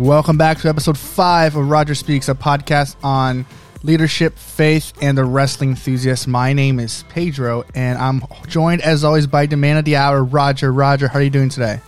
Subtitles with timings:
[0.00, 3.44] Welcome back to episode five of Roger Speaks, a podcast on
[3.82, 6.26] leadership, faith, and the wrestling enthusiast.
[6.26, 10.24] My name is Pedro, and I'm joined as always by the man of the hour,
[10.24, 10.72] Roger.
[10.72, 11.80] Roger, how are you doing today?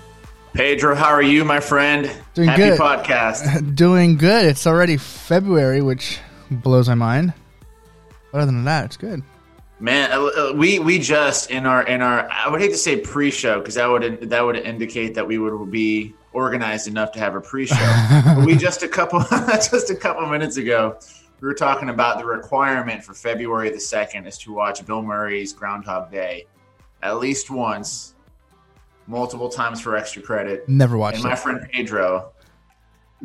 [0.53, 2.15] Pedro, how are you, my friend?
[2.35, 2.79] Doing Happy good.
[2.79, 3.75] podcast.
[3.77, 4.45] Doing good.
[4.45, 6.19] It's already February, which
[6.51, 7.33] blows my mind.
[8.35, 9.23] Other than that, it's good.
[9.81, 13.01] Man, uh, uh, we we just in our in our I would hate to say
[13.01, 17.35] pre-show because that would that would indicate that we would be organized enough to have
[17.35, 18.43] a pre-show.
[18.47, 20.99] we just a couple just a couple minutes ago
[21.43, 25.53] we were talking about the requirement for February the second is to watch Bill Murray's
[25.53, 26.47] Groundhog Day
[27.03, 28.15] at least once,
[29.09, 30.69] multiple times for extra credit.
[30.69, 31.23] Never watched it.
[31.23, 31.39] And my it.
[31.39, 32.33] friend Pedro,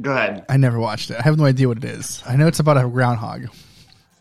[0.02, 0.45] go ahead.
[0.49, 1.17] I never watched it.
[1.19, 2.23] I have no idea what it is.
[2.25, 3.49] I know it's about a groundhog.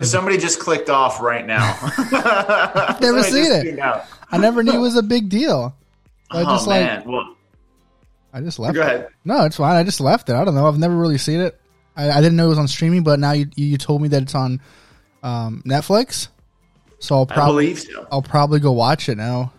[0.02, 1.74] Somebody just clicked off right now.
[1.80, 3.80] I've never seen it.
[4.30, 5.74] I never knew it was a big deal.
[6.30, 7.35] I oh just like man, well,
[8.36, 9.08] I just left go it.
[9.24, 9.76] No, it's fine.
[9.76, 10.34] I just left it.
[10.34, 10.68] I don't know.
[10.68, 11.58] I've never really seen it.
[11.96, 14.20] I, I didn't know it was on streaming, but now you you told me that
[14.20, 14.60] it's on
[15.22, 16.28] um, Netflix.
[16.98, 18.06] So I'll probably so.
[18.12, 19.54] I'll probably go watch it now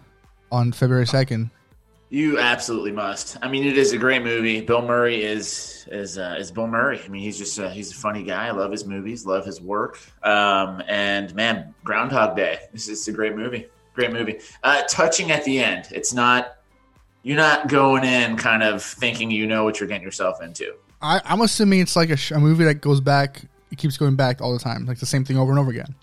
[0.52, 1.50] on February second.
[2.10, 3.38] You absolutely must.
[3.42, 4.62] I mean, it is a great movie.
[4.62, 7.02] Bill Murray is is uh, is Bill Murray.
[7.04, 8.46] I mean, he's just uh, he's a funny guy.
[8.46, 10.00] I love his movies, love his work.
[10.22, 12.60] Um, and man, Groundhog Day.
[12.72, 13.66] This is a great movie.
[13.96, 14.38] Great movie.
[14.64, 15.88] Uh, touching at the end.
[15.90, 16.57] It's not
[17.28, 20.74] you're not going in kind of thinking you know what you're getting yourself into.
[21.02, 23.42] I, I'm assuming it's like a, sh- a movie that goes back.
[23.70, 25.94] It keeps going back all the time, like the same thing over and over again.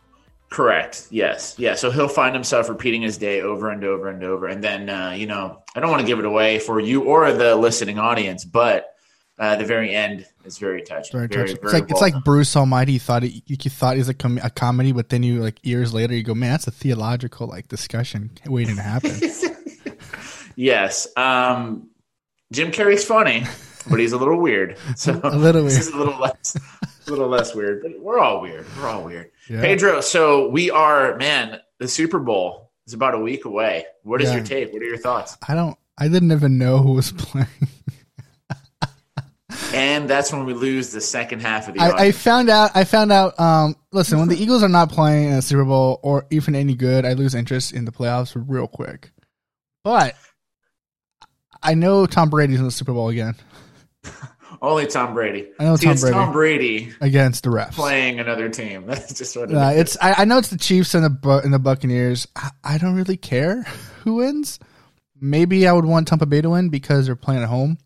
[0.51, 1.07] Correct.
[1.11, 1.55] Yes.
[1.59, 1.77] Yeah.
[1.77, 4.49] So he'll find himself repeating his day over and over and over.
[4.49, 7.33] And then, uh, you know, I don't want to give it away for you or
[7.33, 8.95] the listening audience, but
[9.39, 11.13] uh, the very end is very touching.
[11.19, 11.63] Very Very, touching.
[11.63, 12.99] very It's like it's like Bruce Almighty.
[12.99, 16.15] Thought it, you thought was a, com- a comedy, but then you like years later
[16.15, 19.11] you go, man, that's a theological like discussion waiting to happen.
[20.57, 21.07] Yes.
[21.17, 21.89] Um,
[22.53, 23.45] Jim Carrey's funny,
[23.91, 24.77] but he's a little weird.
[24.97, 25.81] So A little this weird.
[25.81, 26.57] is a little less,
[27.07, 27.83] a little less weird.
[27.83, 28.67] But we're all weird.
[28.79, 29.31] We're all weird.
[29.49, 29.61] Yeah.
[29.61, 30.01] Pedro.
[30.01, 31.61] So we are, man.
[31.79, 33.85] The Super Bowl is about a week away.
[34.05, 34.37] What is Yeah.
[34.37, 34.73] your take?
[34.73, 35.37] What are your thoughts?
[35.49, 35.77] I don't.
[35.99, 37.47] I didn't even know who was playing.
[39.73, 41.81] And that's when we lose the second half of the.
[41.81, 42.71] I, I found out.
[42.75, 43.39] I found out.
[43.39, 46.75] Um, listen, when the Eagles are not playing in a Super Bowl or even any
[46.75, 49.11] good, I lose interest in the playoffs real quick.
[49.83, 50.15] But
[51.65, 53.35] I know Tom Brady's in the Super Bowl again
[54.63, 55.49] Only Tom Brady.
[55.59, 56.15] I know See, Tom it's Brady.
[56.15, 57.73] Tom Brady against the refs.
[57.73, 58.87] playing another team.
[58.87, 59.97] That's just what it Uh, it's.
[60.01, 62.27] I, I know it's the Chiefs and the Bu- and the Buccaneers.
[62.37, 63.65] I, I don't really care
[64.03, 64.59] who wins.
[65.21, 67.79] Maybe I would want Tampa Bay to win because they're playing at home,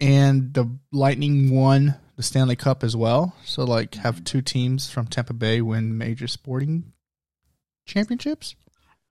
[0.00, 3.34] and the Lightning won the Stanley Cup as well.
[3.44, 6.92] So like, have two teams from Tampa Bay win major sporting
[7.86, 8.54] championships.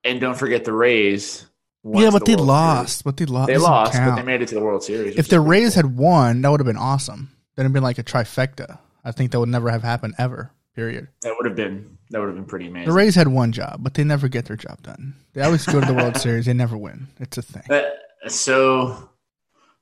[0.03, 1.47] And don't forget the Rays.
[1.85, 3.03] Won yeah, but the they World lost.
[3.03, 3.47] But they lost.
[3.47, 5.15] They Doesn't lost, but they made it to the World Series.
[5.17, 5.83] if the Rays cool.
[5.83, 7.29] had won, that would have been awesome.
[7.55, 8.79] That'd have been like a trifecta.
[9.03, 10.51] I think that would never have happened ever.
[10.75, 11.07] Period.
[11.21, 12.87] that would have been that would have been pretty amazing.
[12.89, 15.13] The Rays had one job, but they never get their job done.
[15.33, 16.47] They always go to the World Series.
[16.47, 17.07] They never win.
[17.21, 17.63] It's a thing.
[17.69, 17.83] Uh,
[18.27, 19.09] so,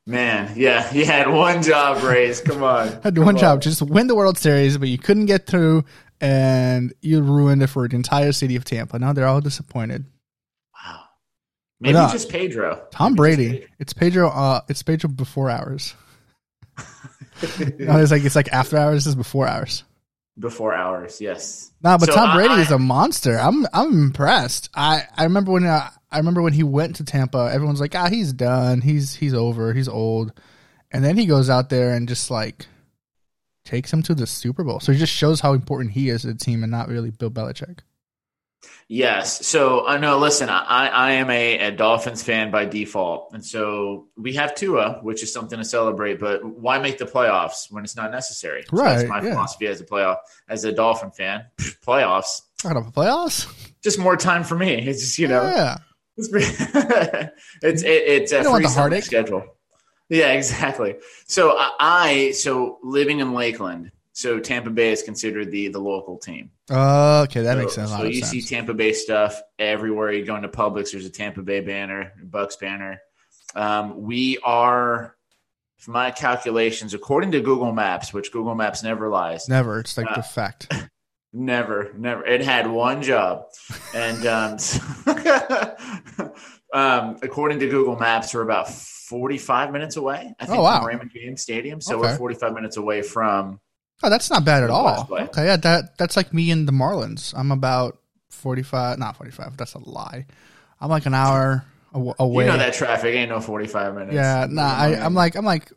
[0.06, 2.42] man, yeah, you had one job, Rays.
[2.42, 3.40] Come on, Had Come one on.
[3.42, 5.84] job, just win the World Series, but you couldn't get through,
[6.22, 9.00] and you ruined it for the entire city of Tampa.
[9.00, 10.06] Now they're all disappointed.
[11.84, 12.12] Maybe not?
[12.12, 12.86] just Pedro.
[12.92, 13.66] Tom Maybe Brady.
[13.80, 14.30] It's Pedro.
[14.30, 15.94] Uh, it's Pedro before hours.
[17.80, 19.06] no, it's like it's like after hours.
[19.08, 19.84] Is before hours.
[20.40, 21.20] before hours.
[21.22, 21.72] Yes.
[21.84, 23.38] No, but So Tom Brady I- is a monster.
[23.38, 24.70] I'm I'm impressed.
[24.76, 27.50] I I remember when uh, I remember when he went to Tampa.
[27.54, 28.82] Everyone's like, ah, he's done.
[28.82, 29.74] He's he's over.
[29.74, 30.34] He's old.
[30.92, 32.68] And then he goes out there and just like
[33.66, 34.80] takes him to the Super Bowl.
[34.80, 37.32] So it just shows how important he is to the team and not really Bill
[37.32, 37.80] Belichick.
[38.88, 39.46] Yes.
[39.46, 40.18] So I uh, know.
[40.20, 45.00] Listen, I, I am a, a Dolphins fan by default, and so we have Tua,
[45.02, 46.20] which is something to celebrate.
[46.20, 48.64] But why make the playoffs when it's not necessary?
[48.64, 49.34] So Right, that's my yeah.
[49.34, 50.18] philosophy as a playoff
[50.50, 51.46] as a Dolphin fan.
[51.86, 53.48] playoffs, playoffs?
[53.82, 54.74] just more time for me.
[54.74, 55.78] It's just you know, yeah.
[56.18, 56.30] it's
[57.64, 59.44] it's it, it's a free schedule.
[60.10, 60.98] Yeah, exactly.
[61.26, 66.18] So I, I so living in Lakeland, so Tampa Bay is considered the the local
[66.18, 66.52] team.
[66.70, 67.90] Oh, okay, that So- makes sense.
[67.92, 68.32] So you sense.
[68.32, 70.12] see Tampa Bay stuff everywhere.
[70.14, 73.02] You go into Publix, there's a Tampa Bay banner, Bucks banner.
[73.56, 75.16] Um, we are,
[75.78, 79.80] from my calculations, according to Google Maps, which Google Maps never lies, Never.
[79.80, 80.72] It's like Uh, the fact.
[81.34, 82.26] never, never.
[82.26, 83.46] It had one job,
[83.94, 84.58] and um,
[86.74, 90.34] um, according to Google Maps, we're about 45 minutes away.
[90.40, 90.80] I think Oh, wow.
[90.80, 92.10] from Raymond James Stadium, so Okay.
[92.12, 93.60] we're 45 minutes away from.
[94.02, 95.06] Oh, that's not bad at all.
[95.06, 95.24] Play.
[95.24, 97.34] Okay, yeah, that that's like me and the Marlins.
[97.38, 98.00] I'm about
[98.30, 99.56] forty five, not forty five.
[99.58, 100.26] That's a lie.
[100.82, 101.64] I'm like an hour
[101.94, 102.46] away.
[102.46, 104.14] You know that traffic ain't no 45 minutes.
[104.16, 104.64] Yeah, nah.
[104.76, 105.72] I, I'm like I'm like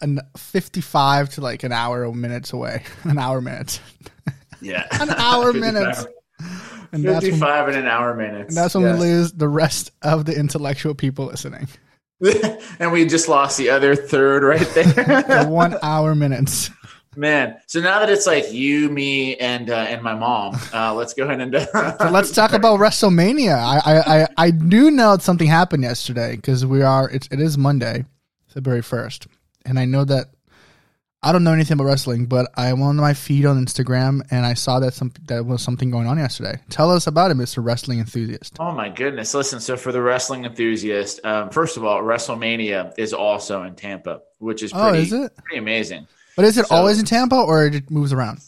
[0.00, 2.82] an 55 to like an hour minutes away.
[3.04, 3.80] An hour minutes.
[4.60, 4.86] Yeah.
[5.00, 6.06] An hour minutes.
[6.92, 8.48] And that's when, 55 in an hour minutes.
[8.48, 11.68] and that's when we lose the rest of the intellectual people listening.
[12.80, 15.48] and we just lost the other third right The there.
[15.48, 16.70] one hour minutes.
[17.18, 21.14] Man, so now that it's like you, me, and uh, and my mom, uh, let's
[21.14, 21.52] go ahead and.
[21.52, 23.56] So let's talk about WrestleMania.
[23.58, 27.40] I I, I, I do know that something happened yesterday because we are it's it
[27.40, 28.04] is Monday,
[28.46, 29.26] February first,
[29.64, 30.26] and I know that
[31.20, 34.46] I don't know anything about wrestling, but I went on my feed on Instagram and
[34.46, 36.60] I saw that some that was something going on yesterday.
[36.70, 38.58] Tell us about it, Mister Wrestling Enthusiast.
[38.60, 39.34] Oh my goodness!
[39.34, 44.20] Listen, so for the wrestling enthusiast, um, first of all, WrestleMania is also in Tampa,
[44.38, 45.34] which is Oh, is it?
[45.34, 46.06] pretty amazing.
[46.38, 48.38] But is it So- always in Tampa or it moves around?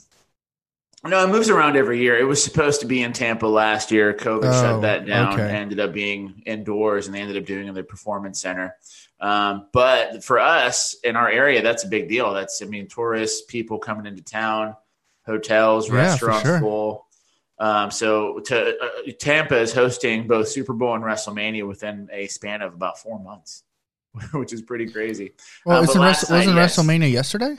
[1.03, 2.17] No, it moves around every year.
[2.17, 4.15] It was supposed to be in Tampa last year.
[4.15, 5.33] COVID Oh, shut that down.
[5.33, 5.43] okay.
[5.51, 8.77] Ended up being indoors, and they ended up doing it in the performance center.
[9.21, 12.33] Um, but for us in our area, that's a big deal.
[12.33, 14.77] That's I mean, tourists, people coming into town,
[15.27, 16.61] hotels, Yeah, restaurants sure.
[16.61, 17.07] full.
[17.59, 18.89] Um, so to, uh,
[19.19, 23.65] Tampa is hosting both Super Bowl and WrestleMania within a span of about four months,
[24.33, 25.33] which is pretty crazy.
[25.67, 26.77] Well, it's in last Wres- wasn't night, yes.
[26.79, 27.57] WrestleMania yesterday?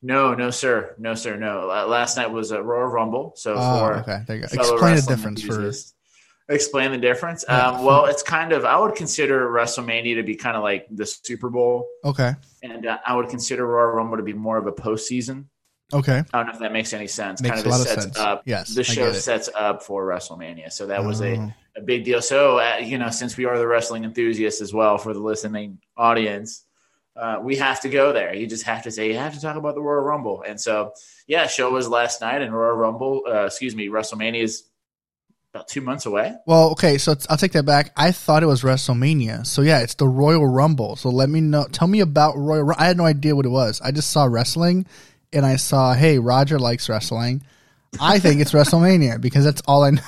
[0.00, 1.66] No, no, sir, no, sir, no.
[1.88, 3.32] Last night was a Royal Rumble.
[3.36, 4.22] So Oh, for okay.
[4.26, 4.48] There you go.
[4.52, 5.52] Explain the difference for.
[5.54, 5.94] enthusiasts.
[6.50, 7.44] Explain the difference.
[7.46, 7.68] Yeah.
[7.72, 11.04] Um, well, it's kind of I would consider WrestleMania to be kind of like the
[11.04, 12.32] Super Bowl, Okay.
[12.62, 15.44] and uh, I would consider Royal Rumble to be more of a postseason.
[15.92, 16.22] Okay.
[16.32, 17.42] I don't know if that makes any sense.
[17.42, 18.18] Makes kind of a lot it of sense.
[18.18, 18.42] up.
[18.46, 21.52] Yes, the show sets up for WrestleMania, so that was a, Oh.
[21.76, 22.22] a big deal.
[22.22, 25.78] So uh, you know, since we are the wrestling enthusiasts as well for the listening
[25.98, 26.64] audience,
[27.18, 28.34] uh, we have to go there.
[28.34, 30.92] You just have to say you have to talk about the Royal Rumble, and so
[31.26, 34.64] yeah, show was last night, and Royal Rumble, uh, excuse me, WrestleMania is
[35.52, 36.34] about two months away.
[36.46, 37.92] Well, okay, so I'll take that back.
[37.96, 39.46] I thought it was WrestleMania.
[39.46, 40.96] So yeah, it's the Royal Rumble.
[40.96, 41.66] So let me know.
[41.72, 42.72] Tell me about Royal.
[42.78, 43.80] I had no idea what it was.
[43.80, 44.86] I just saw wrestling,
[45.32, 47.42] and I saw, hey, Roger likes wrestling.
[48.00, 50.02] I think it's WrestleMania because that's all I know.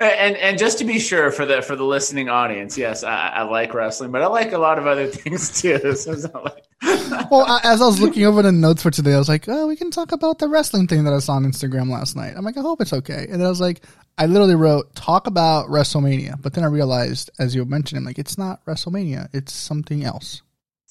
[0.00, 3.42] And and just to be sure for the for the listening audience, yes, I, I
[3.42, 5.94] like wrestling, but I like a lot of other things too.
[5.94, 6.64] So it's not like
[7.30, 9.66] Well, I, as I was looking over the notes for today, I was like, oh,
[9.66, 12.34] we can talk about the wrestling thing that I saw on Instagram last night.
[12.36, 13.26] I'm like, I hope it's okay.
[13.30, 13.82] And then I was like,
[14.18, 18.18] I literally wrote talk about WrestleMania, but then I realized, as you mentioned, I'm like,
[18.18, 19.28] it's not WrestleMania.
[19.32, 20.42] It's something else.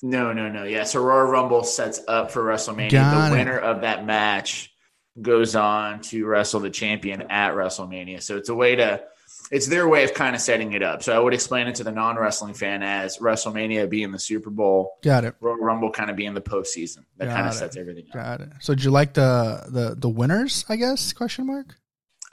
[0.02, 0.64] No, no, no.
[0.64, 2.92] Yeah, so Royal Rumble sets up for WrestleMania.
[2.92, 3.38] Got the it.
[3.38, 4.74] winner of that match
[5.20, 8.22] goes on to wrestle the champion at WrestleMania.
[8.22, 9.04] So it's a way to
[9.52, 11.04] it's their way of kind of setting it up.
[11.04, 14.94] So I would explain it to the non-wrestling fan as WrestleMania being the Super Bowl,
[15.02, 15.36] Got it.
[15.42, 17.00] Royal Rumble kind of being the postseason.
[17.18, 17.58] That Got kind of it.
[17.58, 18.14] sets everything up.
[18.14, 18.50] Got it.
[18.62, 20.64] So did you like the the the winners?
[20.70, 21.76] I guess question mark.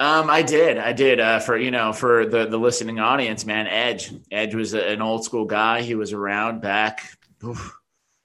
[0.01, 1.19] Um, I did, I did.
[1.19, 4.13] Uh, for you know, for the the listening audience, man, Edge.
[4.31, 5.83] Edge was a, an old school guy.
[5.83, 7.03] He was around back,
[7.45, 7.77] oof,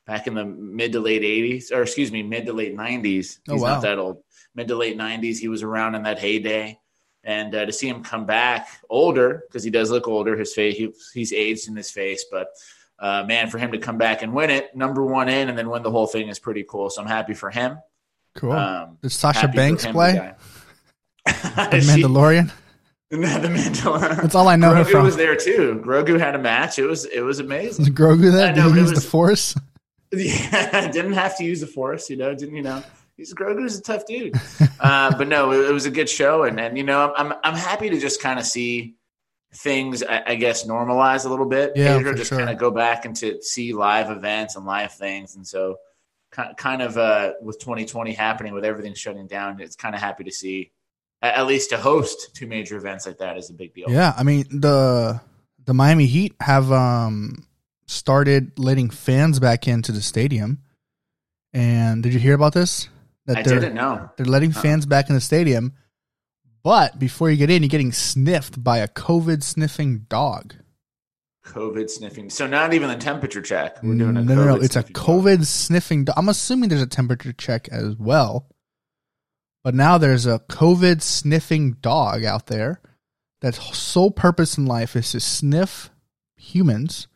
[0.06, 3.04] back in the mid to late '80s, or excuse me, mid to late '90s.
[3.04, 3.74] He's Oh, wow.
[3.76, 4.18] not that old.
[4.56, 6.80] Mid to late '90s, he was around in that heyday.
[7.26, 10.76] And uh, to see him come back older, because he does look older, his face
[10.76, 12.50] he, he's aged in his face, but
[13.00, 15.70] uh, man, for him to come back and win it, number one in, and then
[15.70, 16.90] win the whole thing is pretty cool.
[16.90, 17.78] So I'm happy for him.
[18.36, 18.52] Cool.
[18.52, 20.36] Um, did Sasha Banks play the guy.
[21.72, 22.52] the She- Mandalorian?
[23.10, 24.22] the Mandalorian.
[24.22, 25.04] That's all I know Grogu from.
[25.06, 25.82] was there too.
[25.86, 26.78] Grogu had a match.
[26.78, 27.86] It was it was amazing.
[27.86, 28.56] Was Grogu that?
[28.56, 29.56] Did know, he use was- the Force?
[30.12, 32.36] Yeah, didn't have to use the force, you know.
[32.36, 32.84] Didn't you know?
[33.18, 34.36] He's Grogu's a tough dude.
[34.80, 37.56] uh, but no, it, it was a good show, and and you know, I'm I'm
[37.56, 38.96] happy to just kind of see
[39.54, 41.74] things, I, I guess, normalize a little bit.
[41.76, 42.40] Yeah, just sure.
[42.40, 45.78] kind of go back and to see live events and live things, and so
[46.36, 50.24] ki- kind of uh, with 2020 happening, with everything shutting down, it's kind of happy
[50.24, 50.72] to see.
[51.22, 53.90] At least to host two major events like that is a big deal.
[53.90, 55.22] Yeah, I mean the
[55.64, 57.48] the Miami Heat have um
[57.86, 60.60] started letting fans back into the stadium.
[61.54, 62.90] And did you hear about this?
[63.26, 64.10] That I didn't know.
[64.18, 64.62] they're letting Uh-uh.
[64.62, 65.74] fans back in the stadium,
[66.64, 70.56] but before you get in, you're getting sniffed by a COVID sniffing dog.
[71.46, 72.30] COVID sniffing.
[72.30, 73.82] So not even the temperature check.
[73.84, 74.56] We're doing a no, COVID no, no.
[74.56, 75.06] It's a sniffing dog.
[75.06, 76.16] COVID sniffing dog.
[76.18, 78.48] I'm assuming there's a temperature check as well,
[79.64, 82.82] but now there's a COVID sniffing dog out there
[83.42, 85.90] that's sole purpose in life is to sniff
[86.38, 87.08] humans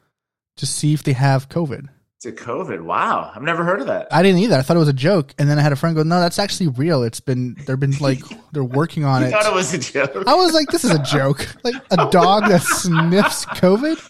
[0.58, 1.88] to see if they have COVID.
[2.26, 2.82] A COVID.
[2.82, 4.08] Wow, I've never heard of that.
[4.12, 4.56] I didn't either.
[4.56, 6.40] I thought it was a joke, and then I had a friend go, "No, that's
[6.40, 7.04] actually real.
[7.04, 8.20] It's been they've been like
[8.54, 10.24] they're working on I it." thought it was a joke.
[10.28, 11.48] I was like, "This is a joke.
[11.64, 14.02] Like a dog that sniffs COVID."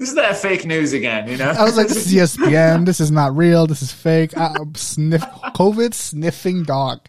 [0.00, 1.28] This is that fake news again.
[1.28, 1.50] You know.
[1.50, 2.86] I was like, "This is ESPN.
[2.86, 3.66] This is not real.
[3.68, 5.22] This is fake." I, sniff
[5.54, 7.00] COVID sniffing dog.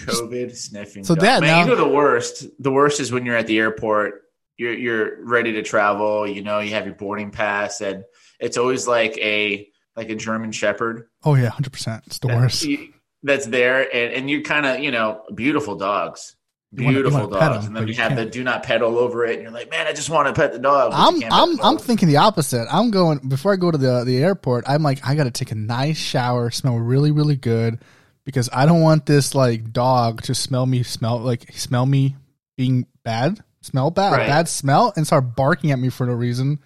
[0.00, 1.04] COVID sniffing.
[1.04, 1.22] So dog.
[1.24, 2.46] that man, now- you know the worst.
[2.58, 4.22] The worst is when you're at the airport.
[4.56, 6.26] You're you're ready to travel.
[6.26, 8.04] You know, you have your boarding pass, and
[8.40, 11.06] it's always like a like a German Shepherd.
[11.24, 12.04] Oh yeah, hundred percent.
[12.06, 12.64] It's the that- worst.
[12.64, 16.36] you- That's there, and, and you kind of, you know, beautiful dogs,
[16.72, 18.44] You wanna- you beautiful wanna pet dogs, 'em, and then you you have the do
[18.44, 20.58] not pet all over it, and you're like, man, I just want to pet the
[20.58, 20.92] dog.
[20.94, 22.66] I'm I'm I'm thinking the opposite.
[22.70, 24.64] I'm going before I go to the the airport.
[24.68, 27.78] I'm like I got to take a nice shower, smell really really good,
[28.26, 32.16] because I don't want this like dog to smell me smell like smell me
[32.58, 34.26] being bad, smell bad, Right.
[34.26, 36.58] bad smell, and start barking at me for no reason,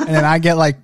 [0.00, 0.76] and then I get like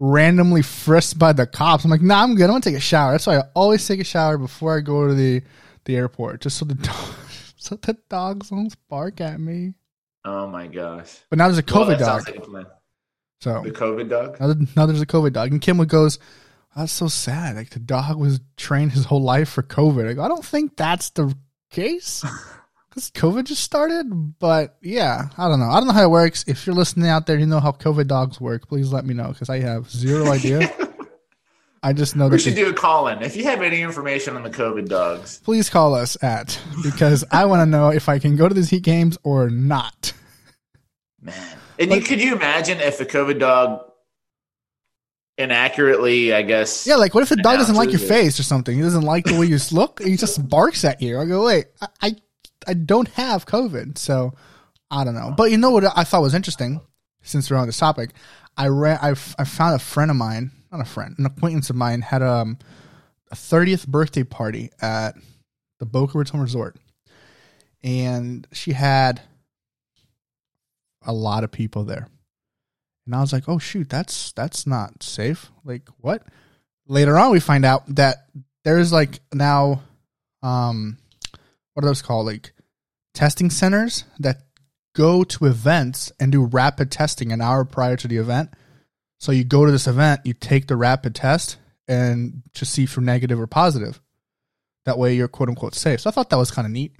[0.00, 1.84] randomly frisked by the cops.
[1.84, 2.44] I'm like, nah, I'm good.
[2.44, 3.12] I'm gonna take a shower.
[3.12, 5.42] That's why I always take a shower before I go to the
[5.84, 7.14] the airport, just so the dog,
[7.56, 9.74] so the dogs don't bark at me.
[10.24, 11.18] Oh my gosh.
[11.28, 12.66] But now there's a COVID sounds dog, like
[13.40, 14.40] so The COVID dog.
[14.40, 15.52] now, now there's a COVID dog.
[15.52, 16.18] And Kim goes,
[16.74, 17.56] That's so sad.
[17.56, 20.08] Like the dog was trained his whole life for COVID.
[20.08, 21.34] I go, I don't think that's the
[21.70, 22.24] case.
[22.94, 24.38] Because COVID just started.
[24.38, 25.68] But yeah, I don't know.
[25.68, 26.44] I don't know how it works.
[26.46, 29.28] If you're listening out there, you know how COVID dogs work, please let me know
[29.28, 30.72] because I have zero idea.
[31.82, 33.20] I just know We that should they- do a call in.
[33.22, 37.44] If you have any information on the COVID dogs, please call us at because I
[37.46, 40.12] want to know if I can go to these Heat games or not.
[41.20, 41.34] man.
[41.78, 43.80] And you could you imagine if the COVID dog
[45.36, 46.86] inaccurately, I guess.
[46.86, 48.06] Yeah, like what if the dog doesn't like your it.
[48.08, 48.74] face or something?
[48.76, 50.00] He doesn't like the way you look.
[50.02, 51.18] He just barks at you.
[51.18, 52.14] I go, wait, I, I,
[52.66, 54.34] I don't have COVID, so
[54.90, 55.32] I don't know.
[55.36, 56.80] But you know what I thought was interesting,
[57.22, 58.10] since we're on this topic,
[58.56, 61.70] I ran, I, f- I found a friend of mine, not a friend, an acquaintance
[61.70, 62.58] of mine had um,
[63.30, 65.16] a thirtieth birthday party at
[65.78, 66.76] the Boca Raton Resort,
[67.82, 69.20] and she had
[71.06, 72.08] a lot of people there.
[73.06, 76.22] And I was like, "Oh shoot, that's that's not safe." Like what?
[76.86, 78.26] Later on, we find out that
[78.64, 79.82] there's like now,
[80.42, 80.96] um,
[81.72, 82.26] what are those called?
[82.26, 82.53] Like
[83.14, 84.42] testing centers that
[84.94, 88.50] go to events and do rapid testing an hour prior to the event.
[89.18, 91.56] So you go to this event, you take the rapid test,
[91.88, 94.00] and to see if you're negative or positive.
[94.84, 96.00] That way, you're quote unquote safe.
[96.00, 96.92] So I thought that was kind of neat.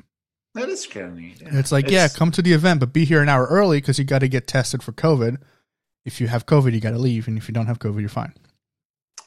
[0.54, 1.42] That is kind of neat.
[1.44, 4.04] It's like, yeah, come to the event, but be here an hour early because you
[4.04, 5.38] got to get tested for COVID.
[6.04, 8.08] If you have COVID, you got to leave, and if you don't have COVID, you're
[8.08, 8.34] fine.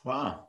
[0.04, 0.47] Wow.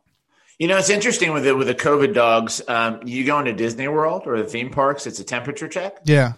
[0.58, 2.60] You know, it's interesting with the with the COVID dogs.
[2.66, 5.98] Um, you go into Disney World or the theme parks, it's a temperature check.
[6.04, 6.32] Yeah,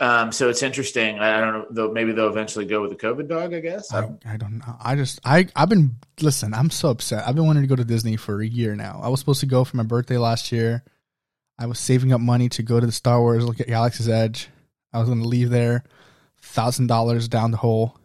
[0.00, 1.18] Um, so it's interesting.
[1.18, 1.66] I I don't know.
[1.70, 3.52] Though maybe they'll eventually go with the COVID dog.
[3.52, 3.92] I guess.
[3.92, 4.76] I I, don't- I don't know.
[4.82, 6.54] I just I I've been listen.
[6.54, 7.28] I'm so upset.
[7.28, 9.00] I've been wanting to go to Disney for a year now.
[9.02, 10.82] I was supposed to go for my birthday last year.
[11.58, 14.48] I was saving up money to go to the Star Wars look at Galaxy's Edge.
[14.94, 15.84] I was going to leave there,
[16.40, 17.98] thousand dollars down the hole.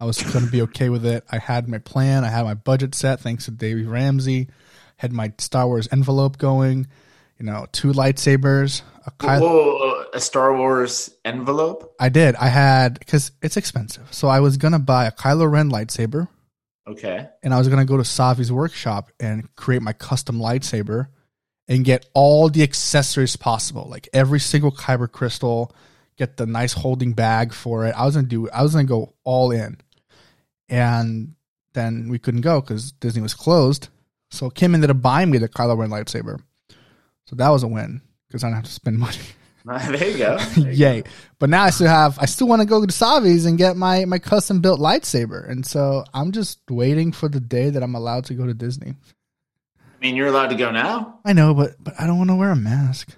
[0.00, 1.24] I was going to be okay with it.
[1.30, 2.24] I had my plan.
[2.24, 4.48] I had my budget set thanks to Dave Ramsey.
[4.96, 6.86] Had my Star Wars envelope going.
[7.38, 8.82] You know, two lightsabers.
[9.06, 11.94] A Kylo- Whoa, a Star Wars envelope.
[12.00, 12.34] I did.
[12.36, 16.28] I had because it's expensive, so I was gonna buy a Kylo Ren lightsaber.
[16.88, 17.28] Okay.
[17.42, 21.08] and I was gonna go to Savi's workshop and create my custom lightsaber
[21.66, 25.74] and get all the accessories possible, like every single kyber crystal,
[26.16, 27.94] get the nice holding bag for it.
[27.96, 29.78] I was gonna do I was gonna go all in.
[30.68, 31.34] And
[31.74, 33.88] then we couldn't go because Disney was closed.
[34.30, 36.40] So Kim ended up buying me the Kylo Ren lightsaber.
[37.26, 39.16] So that was a win because I don't have to spend money.
[39.68, 40.38] Ah, there you go.
[40.38, 41.02] There you Yay.
[41.40, 44.04] But now I still have I still want to go to Savi's and get my
[44.04, 45.50] my custom built lightsaber.
[45.50, 48.94] And so I'm just waiting for the day that I'm allowed to go to Disney.
[49.80, 51.18] I mean, you're allowed to go now.
[51.24, 53.08] I know, but but I don't want to wear a mask.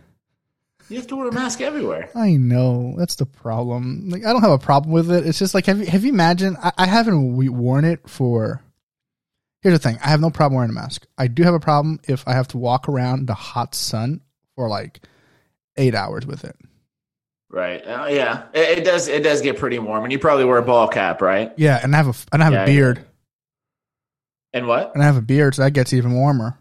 [0.89, 2.09] You have to wear a mask everywhere.
[2.15, 2.95] I know.
[2.97, 4.09] That's the problem.
[4.09, 5.27] Like I don't have a problem with it.
[5.27, 8.63] It's just like have you have you imagined I, I haven't we- worn it for
[9.63, 9.99] Here's the thing.
[10.05, 11.07] I have no problem wearing a mask.
[11.19, 14.21] I do have a problem if I have to walk around the hot sun
[14.55, 15.01] for like
[15.77, 16.57] 8 hours with it.
[17.51, 17.81] Right.
[17.81, 18.45] Uh, yeah.
[18.53, 19.09] It, it does.
[19.09, 21.51] It does get pretty warm, and you probably wear a ball cap, right?
[21.57, 23.05] Yeah, and I have a and I have Yeah, a beard.
[24.53, 24.93] And what?
[24.95, 26.59] And I have a beard so that gets even warmer.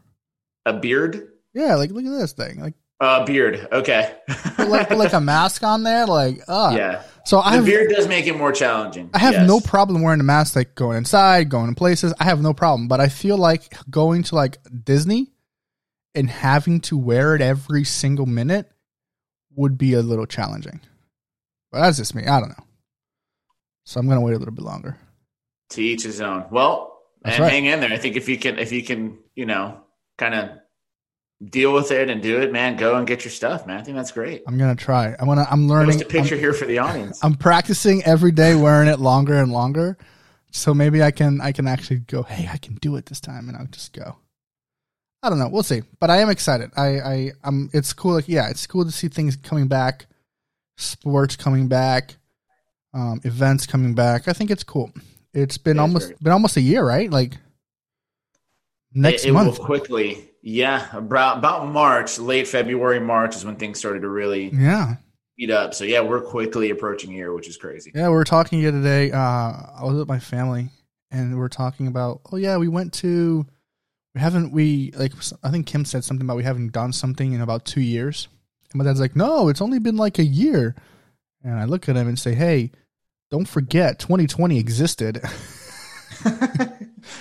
[0.66, 1.28] A beard?
[1.54, 2.62] Yeah, like look at this thing.
[2.62, 3.68] Like Uh, beard.
[3.72, 4.16] Okay.
[4.58, 7.04] like like a mask on there, like uh yeah.
[7.28, 9.10] So I The have beard does make it more challenging.
[9.14, 9.48] I have Yes.
[9.48, 12.14] no problem wearing a mask, like going inside, going in places.
[12.22, 15.34] I have no problem, but I feel like going to like Disney
[16.16, 18.72] and having to wear it every single minute
[19.58, 20.80] would be a little challenging.
[21.70, 22.26] But that's just me.
[22.26, 22.64] I don't know.
[23.84, 24.98] So I'm gonna wait a little bit longer.
[25.72, 26.46] to each his own.
[26.50, 27.52] Well, That's and right.
[27.52, 27.92] hang in there.
[27.92, 29.82] I think if you can, if you can, you know,
[30.18, 30.50] kind of
[31.50, 33.80] deal with it and do it, man, go and get your stuff, man.
[33.80, 34.44] I think that's great.
[34.48, 35.16] I'm gonna try.
[35.20, 35.46] I wanna.
[35.50, 35.94] I'm learning.
[35.94, 37.24] Post a picture here for the audience.
[37.24, 39.98] I'm practicing every day wearing it longer and longer.
[40.52, 43.50] So maybe I can I can actually go, hey, I can do it this time
[43.50, 44.18] and I'll just go.
[45.24, 45.50] I don't know.
[45.50, 45.82] We'll see.
[46.00, 46.72] But I am excited.
[46.78, 50.08] I, I I'm it's cool like yeah, it's cool to see things coming back,
[50.78, 52.16] sports coming back,
[52.94, 54.28] um, events coming back.
[54.28, 54.92] I think it's cool.
[55.34, 57.12] It's been It almost been almost a year, right?
[57.12, 57.38] Like
[58.94, 59.60] next it, it month.
[59.60, 60.30] will quickly.
[60.50, 64.96] Yeah, about about March, late February, March is when things started to really yeah,
[65.36, 65.74] heat up.
[65.74, 67.92] So yeah, we're quickly approaching here, which is crazy.
[67.94, 68.08] yeah.
[68.08, 69.12] We were talking the other day.
[69.12, 70.70] Uh, I was with my family,
[71.12, 72.22] and we were talking about.
[72.32, 73.46] Oh yeah, we went to.
[74.16, 74.54] We haven't.
[74.54, 75.12] We like.
[75.44, 78.30] I think Kim said something about we haven't done something in about two years.
[78.72, 80.76] And my dad's like, "No, it's only been like a year."
[81.44, 82.72] And I look at him and say, "Hey,
[83.32, 85.22] don't forget, 2020 existed."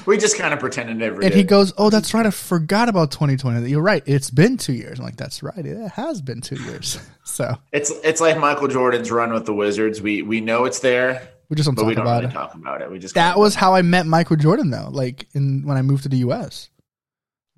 [0.07, 1.21] we just kind of pretended never.
[1.21, 1.35] And did.
[1.35, 2.27] he goes, "Oh, that's right.
[2.27, 3.69] I forgot about 2020.
[3.69, 4.03] You're right.
[4.07, 5.59] It's been two years." I'm like, "That's right.
[5.59, 6.99] It has been two years."
[7.29, 10.01] So It's it's like Michael Jordan's run with the Wizards.
[10.01, 12.35] We we know it's there, we just don't talk we don't about really it.
[12.35, 12.91] talk about it.
[12.91, 14.89] We just That was how I met Michael Jordan, though.
[14.91, 16.71] Like in when I moved to the U.S.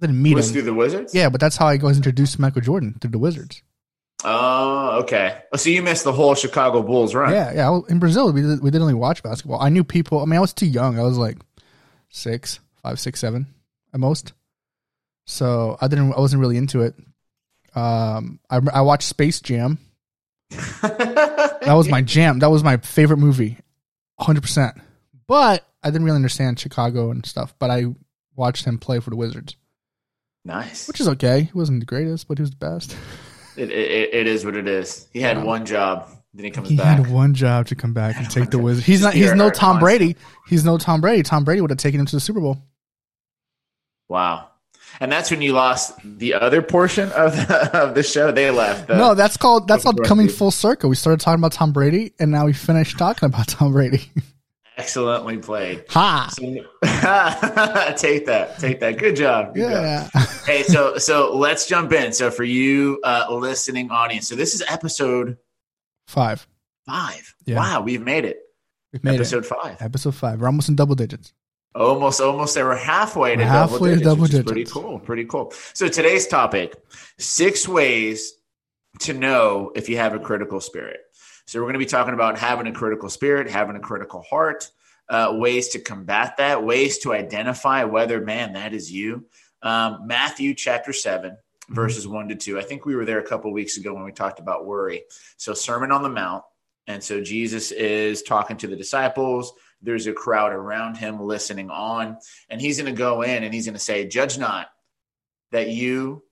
[0.01, 0.55] I didn't meet was him.
[0.55, 1.15] through the Wizards.
[1.15, 3.63] Yeah, but that's how I was introduced to Michael Jordan through the Wizards.
[4.25, 5.43] Oh, okay.
[5.53, 7.33] Oh, so you missed the whole Chicago Bulls run.
[7.33, 7.81] Yeah, yeah.
[7.89, 9.61] In Brazil, we did, we didn't only watch basketball.
[9.61, 10.21] I knew people.
[10.21, 10.99] I mean, I was too young.
[10.99, 11.39] I was like
[12.09, 13.47] six, five, six, seven
[13.93, 14.33] at most.
[15.27, 16.13] So I didn't.
[16.15, 16.95] I wasn't really into it.
[17.75, 19.79] Um, I I watched Space Jam.
[20.81, 22.39] That was my jam.
[22.39, 23.59] That was my favorite movie,
[24.19, 24.75] hundred percent.
[25.27, 27.55] But I didn't really understand Chicago and stuff.
[27.59, 27.85] But I
[28.37, 29.55] watched him play for the Wizards,
[30.47, 30.89] nice.
[30.89, 31.43] which is okay.
[31.43, 32.97] He wasn't the greatest, but he was the best.
[33.57, 35.09] It, it, it is what it is.
[35.13, 35.45] He had Yeah.
[35.45, 36.09] one job,
[36.39, 36.99] then he comes He back.
[36.99, 38.63] had one job to come back and take the job.
[38.63, 38.87] Wizards.
[38.87, 39.13] He's not.
[39.15, 40.17] He's no Tom Brady.
[40.49, 41.23] He's no Tom Brady.
[41.25, 42.59] Tom Brady would have taken him to the Super Bowl.
[44.09, 44.49] Wow.
[45.01, 48.33] And that's when you lost the other portion of the, of the show.
[48.33, 48.89] They left.
[48.89, 50.89] The, no, that's called that's called coming full circle.
[50.89, 54.11] We started talking about Tom Brady, and now we finished talking about Tom Brady.
[54.77, 55.85] excellently played.
[55.89, 56.31] ha!
[56.33, 56.43] So,
[57.97, 58.59] take that.
[58.59, 58.99] Take that.
[58.99, 59.55] Good job.
[59.55, 60.11] Good job.
[60.15, 60.27] Yeah.
[60.47, 62.13] hey, so so let's jump in.
[62.13, 65.37] So for you uh, listening audience, so this is episode
[66.09, 66.49] Five.
[66.87, 67.35] five.
[67.45, 67.57] Yeah.
[67.57, 68.41] Wow, we've made it.
[68.93, 69.49] We've made episode it.
[69.49, 69.77] five.
[69.83, 70.41] Episode five.
[70.41, 71.35] We're almost in double digits.
[71.75, 72.55] Almost, almost.
[72.55, 74.99] They were halfway to We're double halfway to digits, double which is pretty cool.
[74.99, 75.53] Pretty cool.
[75.75, 76.75] So today's topic:
[77.19, 78.33] six ways
[79.01, 81.01] to know if you have a critical spirit.
[81.47, 84.71] So we're going to be talking about having a critical spirit, having a critical heart,
[85.11, 89.27] uh, ways to combat that, ways to identify whether, man, that is you.
[89.63, 91.37] Um, Matthew chapter 7,
[91.69, 92.59] verses 1 to 2.
[92.59, 95.05] I think we were there a couple weeks ago when we talked about worry.
[95.37, 96.45] So, Sermon on the Mount.
[96.87, 99.53] And so, Jesus is talking to the disciples.
[99.83, 102.19] There's a crowd around him listening on.
[102.49, 104.69] And he's going to go in and he's going to say, Judge not
[105.53, 106.25] that you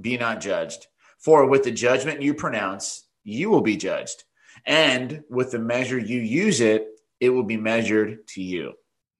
[0.00, 0.86] be not judged.
[1.18, 4.24] For with the judgment you pronounce, you will be judged.
[4.64, 6.86] And with the measure you use it,
[7.20, 8.74] it will be measured to you.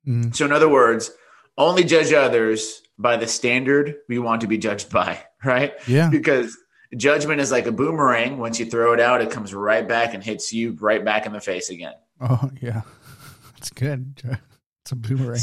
[0.07, 0.35] Mm.
[0.35, 1.11] So, in other words,
[1.59, 5.74] only judge others by the standard we want to be judged by, right?
[5.87, 6.09] Yeah.
[6.11, 6.56] Because
[6.96, 8.38] judgment is like a boomerang.
[8.38, 11.32] Once you throw it out, it comes right back and hits you right back in
[11.32, 11.94] the face again.
[12.20, 12.82] Oh yeah.
[13.54, 14.22] That's good.
[14.82, 15.40] It's a boomerang.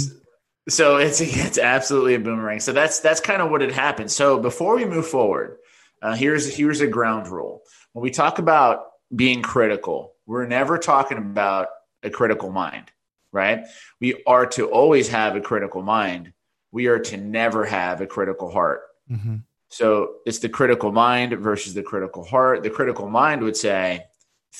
[0.69, 2.61] So it's it's absolutely a boomerang.
[2.61, 4.09] So that's that's kind of what had happened.
[4.09, 5.57] So before we move forward,
[6.01, 7.63] uh, here's here's a ground rule.
[7.91, 11.67] When we talk about being critical, we're never talking about
[12.01, 12.91] a critical mind,
[13.33, 13.65] right?
[13.99, 16.31] We are to always have a critical mind.
[16.73, 18.81] We are to never have a critical heart.
[19.07, 19.37] hmm
[19.69, 22.63] So it's the critical mind versus the critical heart.
[22.63, 24.05] The critical mind would say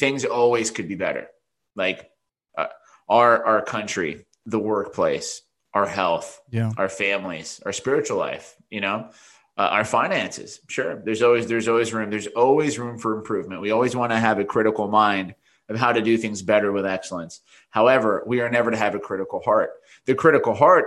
[0.02, 1.28] things always could be better,
[1.76, 2.10] like
[2.58, 2.67] uh,
[3.10, 5.41] our our country, the workplace,
[5.73, 6.71] our health, Yeah.
[6.78, 8.56] our families, our spiritual life.
[8.69, 9.10] You know,
[9.58, 10.60] uh, our finances.
[10.69, 12.10] Sure, there's always there's always room.
[12.10, 13.62] There's always room for improvement.
[13.62, 15.36] We always want to have a critical mind
[15.69, 17.41] of how to do things better with excellence.
[17.69, 19.69] However, we are never to have a critical heart.
[20.06, 20.86] The critical heart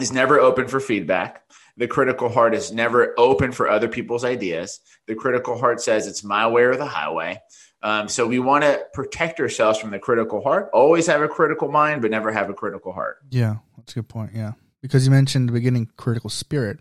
[0.00, 1.42] is never open for feedback.
[1.76, 4.80] The critical heart is never open for other people's ideas.
[5.06, 7.40] The critical heart says it's my way or the highway.
[7.82, 10.70] Um, so we want to protect ourselves from the critical heart.
[10.72, 13.18] Always have a critical mind, but never have a critical heart.
[13.30, 13.56] Yeah.
[13.76, 14.32] That's a good point.
[14.34, 14.52] Yeah.
[14.82, 16.78] Because you mentioned the beginning critical spirit.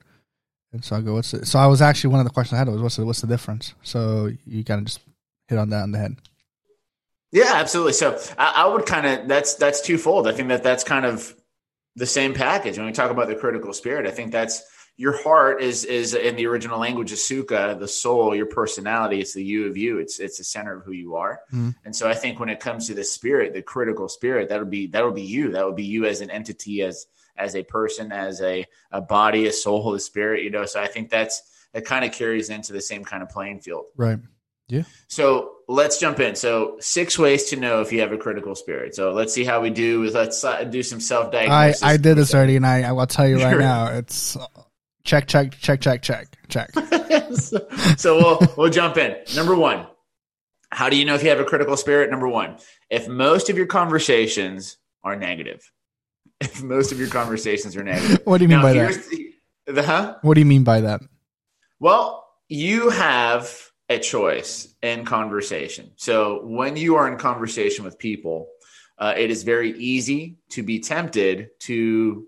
[0.71, 1.47] And so I go, what's it?
[1.47, 3.27] So I was actually one of the questions I had was what's the what's the
[3.27, 3.73] difference?
[3.83, 4.99] So you kind of just
[5.47, 6.15] hit on that on the head.
[7.31, 7.93] Yeah, absolutely.
[7.93, 10.27] So I, I would kind of that's that's twofold.
[10.27, 11.35] I think that that's kind of
[11.95, 14.05] the same package when we talk about the critical spirit.
[14.05, 14.63] I think that's
[14.97, 19.19] your heart is is in the original language is sukha, the soul, your personality.
[19.19, 19.99] It's the you of you.
[19.99, 21.41] It's it's the center of who you are.
[21.53, 21.75] Mhm.
[21.83, 24.87] And so I think when it comes to the spirit, the critical spirit, that'll be
[24.87, 25.51] that'll be you.
[25.51, 29.47] That would be you as an entity, as as a person, as a a body,
[29.47, 30.43] a soul, a spirit.
[30.43, 30.65] You know.
[30.65, 31.41] So I think that's
[31.73, 33.87] that kind of carries into the same kind of playing field.
[33.97, 34.19] Right.
[35.07, 36.35] So let's jump in.
[36.35, 38.95] So six ways to know if you have a critical spirit.
[38.95, 40.09] So let's see how we do.
[40.09, 41.83] Let's uh, do some self I, diagnosis.
[41.83, 44.45] I did this already, and I, I will tell you right now, it's uh,
[45.03, 46.71] check, check, check, check, check, check.
[47.33, 49.15] so, so we'll we'll jump in.
[49.35, 49.87] Number one,
[50.71, 52.09] how do you know if you have a critical spirit?
[52.09, 52.57] Number one,
[52.89, 55.71] if most of your conversations are negative.
[56.41, 58.21] If most of your conversations are negative.
[58.25, 58.93] What do you mean Now, by that?
[59.65, 60.15] the- The huh?
[60.21, 61.01] What do you mean by that?
[61.79, 65.91] Well, you have a choice in conversation.
[65.95, 68.49] So when you are in conversation with people,
[68.97, 72.25] uh, it is very easy to be tempted to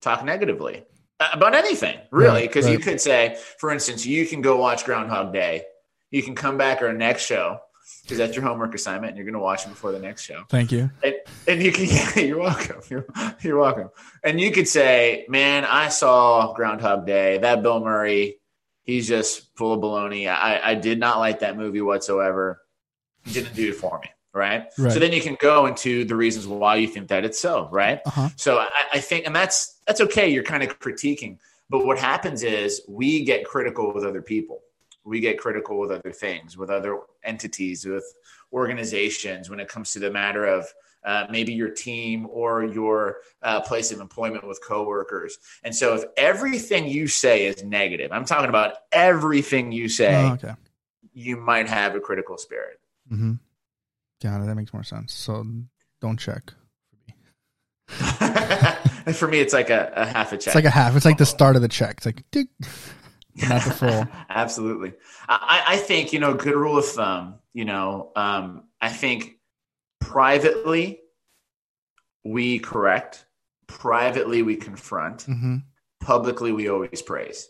[0.00, 0.84] talk negatively
[1.20, 2.42] about anything, really.
[2.42, 2.78] Because right, right.
[2.78, 5.62] you could say, for instance, you can go watch Groundhog Day.
[6.10, 7.60] You can come back our next show
[8.02, 10.42] because that's your homework assignment, and you're going to watch it before the next show.
[10.48, 10.90] Thank you.
[11.04, 11.14] And,
[11.46, 12.80] and you can, yeah, you're welcome.
[12.88, 13.06] You're,
[13.42, 13.90] you're welcome.
[14.24, 17.38] And you could say, "Man, I saw Groundhog Day.
[17.38, 18.39] That Bill Murray,
[18.90, 20.28] he's just full of baloney.
[20.28, 22.62] I, I did not like that movie whatsoever.
[23.24, 24.66] He didn't do it for me." Right?
[24.78, 24.92] right?
[24.92, 28.00] So then you can go into the reasons why you think that it's so, right?
[28.06, 28.28] Uh-huh.
[28.36, 30.28] So I, I think, and that's that's okay.
[30.28, 34.60] You're kind of critiquing, but what happens is we get critical with other people
[35.04, 38.04] we get critical with other things, with other entities, with
[38.52, 40.66] organizations when it comes to the matter of
[41.04, 45.38] uh, maybe your team or your uh, place of employment with coworkers.
[45.64, 50.32] And so, if everything you say is negative, I'm talking about everything you say, oh,
[50.34, 50.54] okay.
[51.12, 52.80] you might have a critical spirit.
[53.10, 53.34] Mm-hmm.
[54.22, 54.46] Got it.
[54.46, 55.14] That makes more sense.
[55.14, 55.44] So,
[56.00, 56.52] don't check.
[59.14, 60.48] for me, it's like a, a, half a check.
[60.48, 60.94] It's like a half.
[60.96, 61.96] It's like the start of the check.
[61.98, 62.22] It's like,
[63.48, 64.06] not the full.
[64.28, 64.92] Absolutely.
[65.28, 69.39] I, I, think, you know, good rule of thumb, you know, um, I think
[70.00, 71.00] privately
[72.24, 73.24] we correct,
[73.66, 75.56] privately we confront, mm-hmm.
[76.00, 77.48] publicly we always praise.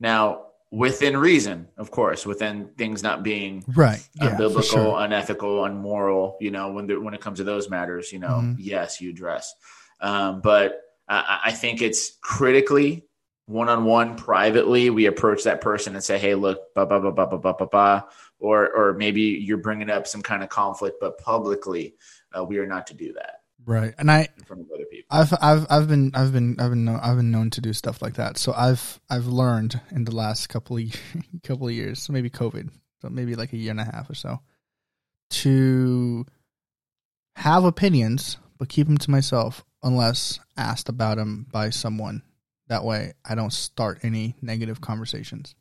[0.00, 5.00] Now, within reason, of course, within things not being right, yeah, unbiblical, sure.
[5.00, 8.54] unethical, unmoral, you know, when, when it comes to those matters, you know, mm-hmm.
[8.58, 9.54] yes, you address.
[10.00, 13.04] Um, but I, I think it's critically
[13.46, 17.12] one on one privately, we approach that person and say, "Hey, look, ba ba ba
[17.12, 18.06] ba ba ba ba,"
[18.44, 21.94] or or maybe you're bringing up some kind of conflict, but publicly,
[22.36, 23.40] uh, we are not to do that.
[23.64, 25.06] Right, and I in front of other people.
[25.10, 28.02] I've I've I've been I've been I've been known, I've been known to do stuff
[28.02, 28.36] like that.
[28.36, 30.84] So I've I've learned in the last couple of
[31.42, 34.14] couple of years, so maybe COVID, so maybe like a year and a half or
[34.14, 34.40] so,
[35.30, 36.26] to
[37.36, 42.22] have opinions but keep them to myself unless asked about them by someone
[42.68, 45.54] that way, I don't start any negative conversations.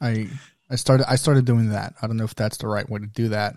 [0.00, 0.28] I
[0.70, 1.94] I started I started doing that.
[2.00, 3.54] I don't know if that's the right way to do that,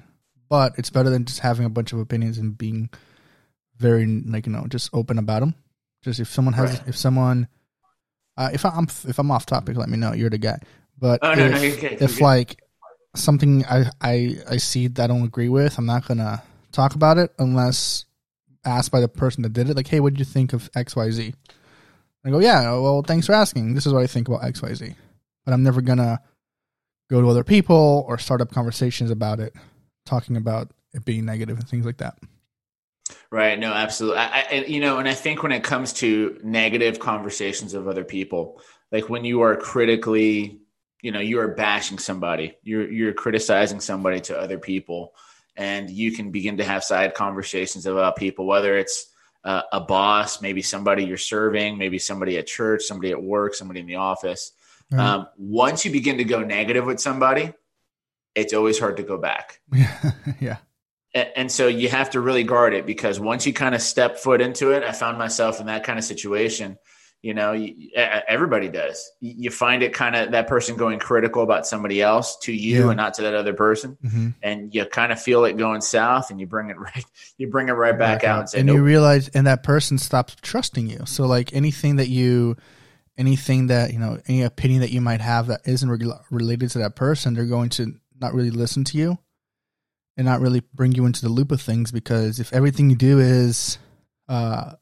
[0.50, 2.90] but it's better than just having a bunch of opinions and being
[3.78, 5.56] very like you know just open about them.
[6.04, 6.88] Just if someone has right.
[6.88, 7.48] if someone
[8.36, 10.14] uh, if I'm if I'm off topic, let me know.
[10.14, 10.60] You're the guy.
[11.00, 12.62] But oh, if, no, no, if like
[13.16, 17.18] something I, I I see that I don't agree with, I'm not gonna talk about
[17.18, 18.06] it unless
[18.68, 21.34] asked by the person that did it, like, hey, what did you think of XYZ?
[22.26, 23.74] I go, yeah, well, thanks for asking.
[23.74, 24.96] This is what I think about XYZ.
[25.46, 26.20] But I'm never going to
[27.10, 29.54] go to other people or start up conversations about it,
[30.06, 32.18] talking about it being negative and things like that.
[33.32, 33.58] Right.
[33.58, 34.20] No, absolutely.
[34.20, 38.04] I, I, you know, and I think when it comes to negative conversations of other
[38.04, 40.62] people, like when you are critically,
[41.02, 45.14] you know, you are bashing somebody, you're you're criticizing somebody to other people
[45.58, 49.12] and you can begin to have side conversations about people, whether it's
[49.44, 53.80] uh, a boss, maybe somebody you're serving, maybe somebody at church, somebody at work, somebody
[53.80, 54.52] in the office.
[54.94, 57.54] Um, once you begin to go negative with somebody,
[58.36, 59.60] it's always hard to go back.
[60.40, 60.58] yeah.
[61.14, 64.18] And, and so you have to really guard it because once you kind of step
[64.18, 66.78] foot into it, I found myself in that kind of situation
[67.24, 67.54] you know,
[67.96, 69.12] everybody does.
[69.22, 72.88] You find it kind of that person going critical about somebody else to you yeah.
[72.90, 74.30] and not to that other person, mm-hmm.
[74.44, 77.06] and you kind of feel it going south, and you bring it right,
[77.38, 78.76] you bring it right back, back out, and, and nope.
[78.78, 81.02] you realize, and that person stops trusting you.
[81.06, 82.56] So, like anything that you,
[83.18, 86.80] anything that you know, any opinion that you might have that isn't re- related to
[86.80, 89.18] that person, they're going to not really listen to you,
[90.18, 93.20] and not really bring you into the loop of things because if everything you do
[93.20, 93.78] is
[94.28, 94.74] uh,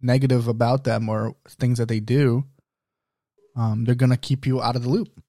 [0.00, 2.44] negative about them or things that they do,
[3.56, 5.20] um, they're going to keep you out of the loop.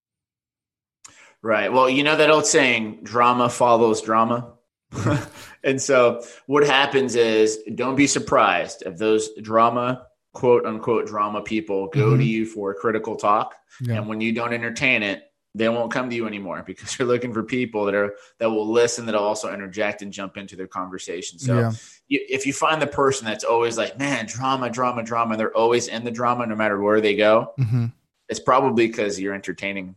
[1.41, 1.71] Right.
[1.71, 4.54] Well, you know that old saying, drama follows drama.
[5.63, 11.88] and so what happens is don't be surprised if those drama, quote unquote, drama people
[11.88, 12.19] go mm-hmm.
[12.19, 13.56] to you for critical talk.
[13.82, 13.95] Yeah.
[13.95, 15.24] And when you don't entertain it,
[15.56, 18.69] they won't come to you anymore because you're looking for people that are that will
[18.69, 21.71] listen that'll also interject and jump into their conversation so yeah.
[22.08, 25.88] you, if you find the person that's always like man drama drama drama they're always
[25.88, 27.86] in the drama no matter where they go mm-hmm.
[28.28, 29.95] it's probably because you're entertaining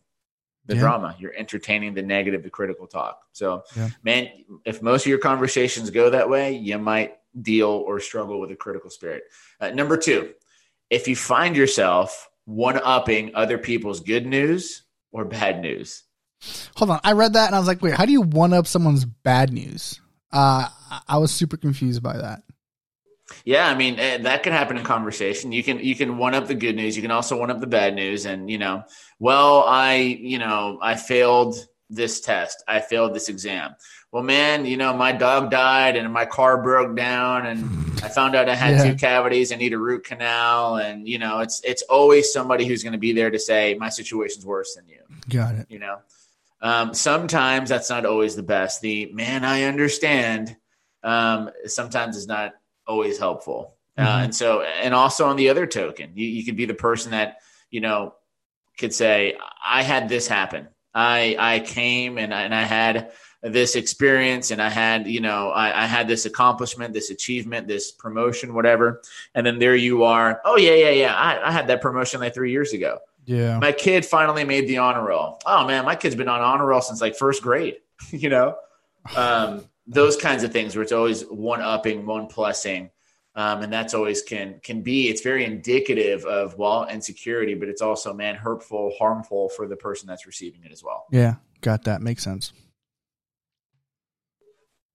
[0.67, 0.81] the yeah.
[0.81, 3.65] drama you're entertaining the negative the critical talk so
[4.05, 4.29] man
[4.65, 8.57] if most of your conversations go that way you might deal or struggle with a
[8.57, 9.23] critical spirit
[9.61, 10.33] uh, number two
[10.91, 16.05] if you find yourself one upping other people's good news or bad news.
[16.77, 18.67] Hold on, I read that and I was like, wait, how do you one up
[18.67, 20.01] someone's bad news?
[20.33, 20.69] Uh,
[21.07, 22.43] I was super confused by that.
[23.45, 25.53] Yeah, I mean eh, that can happen in conversation.
[25.53, 26.97] You can you can one up the good news.
[26.97, 28.25] You can also one up the bad news.
[28.25, 28.85] And you know,
[29.19, 31.55] well, I you know I failed
[31.91, 32.65] this test.
[32.67, 33.75] I failed this exam.
[34.11, 37.65] Well, man, you know my dog died and my car broke down, and
[38.03, 38.85] I found out I had Yeah.
[38.93, 39.53] two cavities.
[39.53, 42.99] I need a root canal, and you know it's it's always somebody who's going to
[42.99, 45.67] be there to say my situation's worse than you Got it.
[45.69, 45.99] you know
[46.63, 50.57] um, sometimes that's not always the best the man i understand
[51.05, 52.53] um, sometimes is not
[52.87, 54.25] always helpful uh, Mhm.
[54.25, 57.37] and so and also on the other token you, you could be the person that
[57.71, 58.15] you know
[58.79, 63.77] could say i had this happen i i came and I, and I had this
[63.77, 68.53] experience and i had you know I, I had this accomplishment this achievement this promotion
[68.53, 69.01] whatever
[69.35, 72.35] and then there you are oh yeah yeah yeah i, I had that promotion like
[72.35, 73.59] three years ago Yeah.
[73.59, 75.39] my kid finally made the honor roll.
[75.47, 77.77] Oh man, my kid's been on honor roll since like first grade.
[78.11, 78.57] you know,
[79.17, 82.91] um, those kinds of things where it's always one upping, one plussing,
[83.35, 85.09] um, and that's always can can be.
[85.11, 90.07] It's very indicative of well insecurity, but it's also man hurtful, harmful for the person
[90.09, 91.05] that's receiving it as well.
[91.13, 91.35] Yeah.
[91.61, 92.01] Got that.
[92.01, 92.53] Makes sense.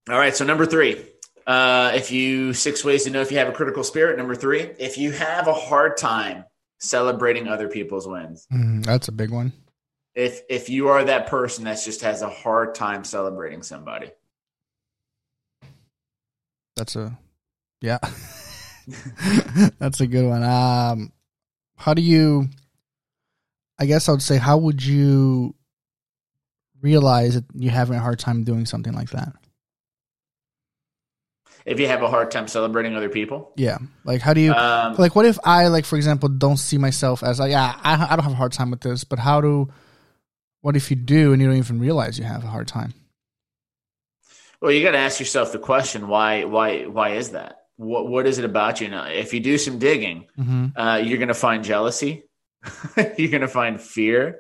[0.10, 1.06] All right, so number three.
[1.46, 4.18] Uh, if you six ways to know if you have a critical spirit.
[4.18, 6.46] Number three, if you have a hard time
[6.80, 8.48] celebrating other people's wins.
[8.52, 9.54] Mm, that's a big one.
[10.16, 14.12] if if you are that person that just has a hard time celebrating somebody
[16.76, 17.18] That's a
[17.82, 18.00] yeah.
[19.80, 20.44] That's a good one.
[20.44, 21.12] Um
[21.78, 22.48] how do you
[23.80, 25.56] I guess I would say how would you
[26.82, 29.34] realize that you're having a hard time doing something like that?
[31.66, 33.78] If you have a hard time celebrating other people Yeah.
[34.04, 37.24] Like how do you um, like what if I like for example don't see myself
[37.24, 39.70] as like yeah, I I don't have a hard time with this, but how do
[40.62, 42.94] what if you do and you don't even realize you have a hard time?
[44.62, 48.26] well you got to ask yourself the question why why why is that what what
[48.26, 50.72] is it about you now if you do some digging Mhm.
[50.76, 52.24] uh, you're going to find jealousy
[53.18, 54.40] you're going to find fear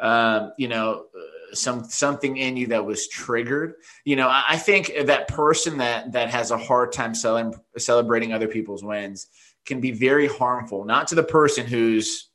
[0.00, 1.06] um, you know
[1.52, 6.12] some something in you that was triggered you know i, I think that person that
[6.12, 9.28] that has a hard time selling, celebrating other people's wins
[9.66, 12.30] can be very harmful not to the person who's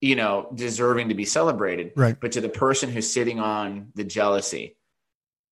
[0.00, 2.16] you know deserving to be celebrated Right.
[2.20, 4.76] but to the person who's sitting on the jealousy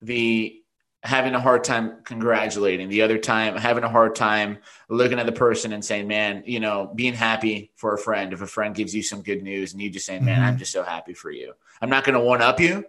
[0.03, 0.61] the
[1.07, 5.33] having a hard time congratulating the other time having a hard time looking at the
[5.33, 8.95] person and saying man you know being happy for a friend if a friend gives
[8.95, 10.45] you some good news and you just saying man Mhm.
[10.47, 12.85] i'm just so happy for you i'm not going to one up you.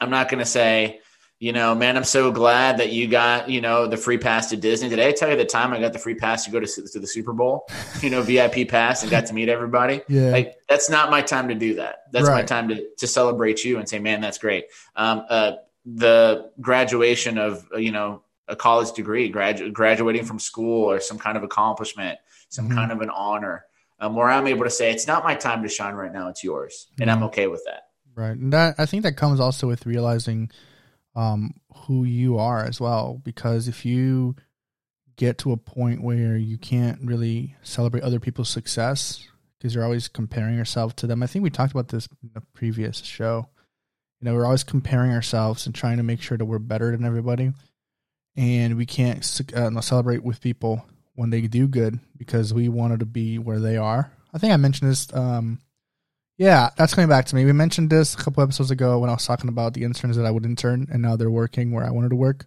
[0.00, 1.00] I'm not going to say
[1.40, 4.56] you know man i'm so glad that you got you know the free pass to
[4.56, 6.66] disney did i tell you the time i got the free pass to go to,
[6.66, 7.64] to the super bowl
[8.00, 10.00] you know vip pass and got to meet everybody.
[10.08, 10.30] Yeah.
[10.30, 12.04] like that's not my time to do that.
[12.12, 14.64] That's my time to, to celebrate you and say man that's great.
[14.96, 15.52] Um, uh,
[15.94, 21.36] the graduation of you know a college degree gradu- graduating from school or some kind
[21.36, 22.74] of accomplishment some Mhm.
[22.74, 23.64] kind of an honor
[24.00, 26.44] um, where i'm able to say it's not my time to shine right now it's
[26.44, 27.26] yours and i'm Mhm.
[27.26, 27.82] okay with that
[28.14, 28.36] Right.
[28.36, 30.50] And that I think that comes also with realizing
[31.14, 31.54] um
[31.86, 33.20] who you are as well.
[33.22, 34.34] Because if you
[35.14, 39.24] get to a point where you can't really celebrate other people's success
[39.56, 41.22] because you're always comparing yourself to them.
[41.22, 43.50] I think we talked about this in a previous show.
[44.20, 47.04] You know, we're always comparing ourselves and trying to make sure that we're better than
[47.04, 47.52] everybody.
[48.36, 49.18] And we can't
[49.54, 53.76] uh, celebrate with people when they do good because we wanted to be where they
[53.76, 54.12] are.
[54.32, 55.60] I think I mentioned this um,
[56.38, 57.44] yeah, that's coming back to me.
[57.44, 60.24] We mentioned this a couple episodes ago when I was talking about the interns that
[60.24, 62.46] I would intern, and now they're working where I wanted to work,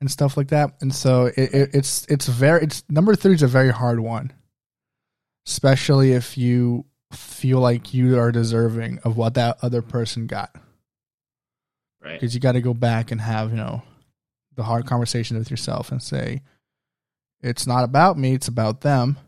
[0.00, 0.72] and stuff like that.
[0.80, 4.32] And so it, it, it's it's very it's number three is a very hard one,
[5.46, 10.56] especially if you feel like you are deserving of what that other person got,
[12.02, 13.82] right because you got to go back and have you know
[14.56, 16.42] the hard conversation with yourself and say,
[17.42, 19.18] it's not about me, it's about them,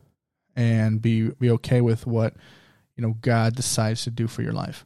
[0.56, 2.34] and be be okay with what
[2.96, 4.84] you know God decides to do for your life.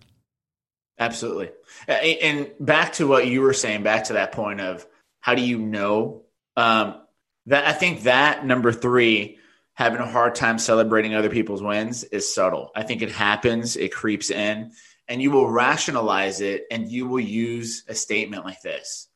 [0.98, 1.50] Absolutely.
[1.88, 4.86] And back to what you were saying, back to that point of
[5.20, 6.22] how do you know?
[6.56, 7.02] Um,
[7.46, 9.38] that I think that number three,
[9.74, 12.70] having a hard time celebrating other people's wins, is subtle.
[12.74, 14.72] I think it happens, it creeps in,
[15.08, 19.08] and you will rationalize it, and you will use a statement like this: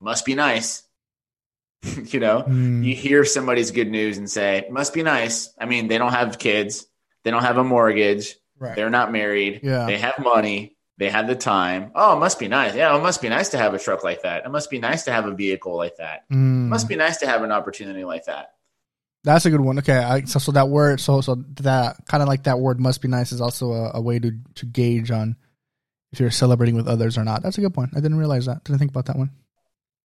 [0.00, 0.82] "Must be nice."
[1.82, 5.88] you know, Mm, you hear somebody's good news and say, "Must be nice." I mean,
[5.88, 6.86] they don't have kids,
[7.24, 8.74] they don't have a mortgage, right.
[8.76, 9.60] they're not married.
[9.62, 9.86] Yeah.
[9.86, 10.76] They have money.
[10.98, 11.92] They have the time.
[11.94, 12.74] Oh, it must be nice.
[12.74, 14.46] Yeah, it must be nice to have a truck like that.
[14.46, 16.28] It must be nice to have a vehicle like that.
[16.30, 18.54] Mm, must be nice to have an opportunity like that.
[19.26, 19.78] That's a good one.
[19.80, 23.02] Okay, I, so so that word, so so that kind of like that word must
[23.02, 25.36] be nice is also a, a way to to gauge on
[26.12, 27.42] if you're celebrating with others or not.
[27.42, 27.90] That's a good point.
[27.94, 28.62] I didn't realize that.
[28.64, 29.32] Didn't think about that one.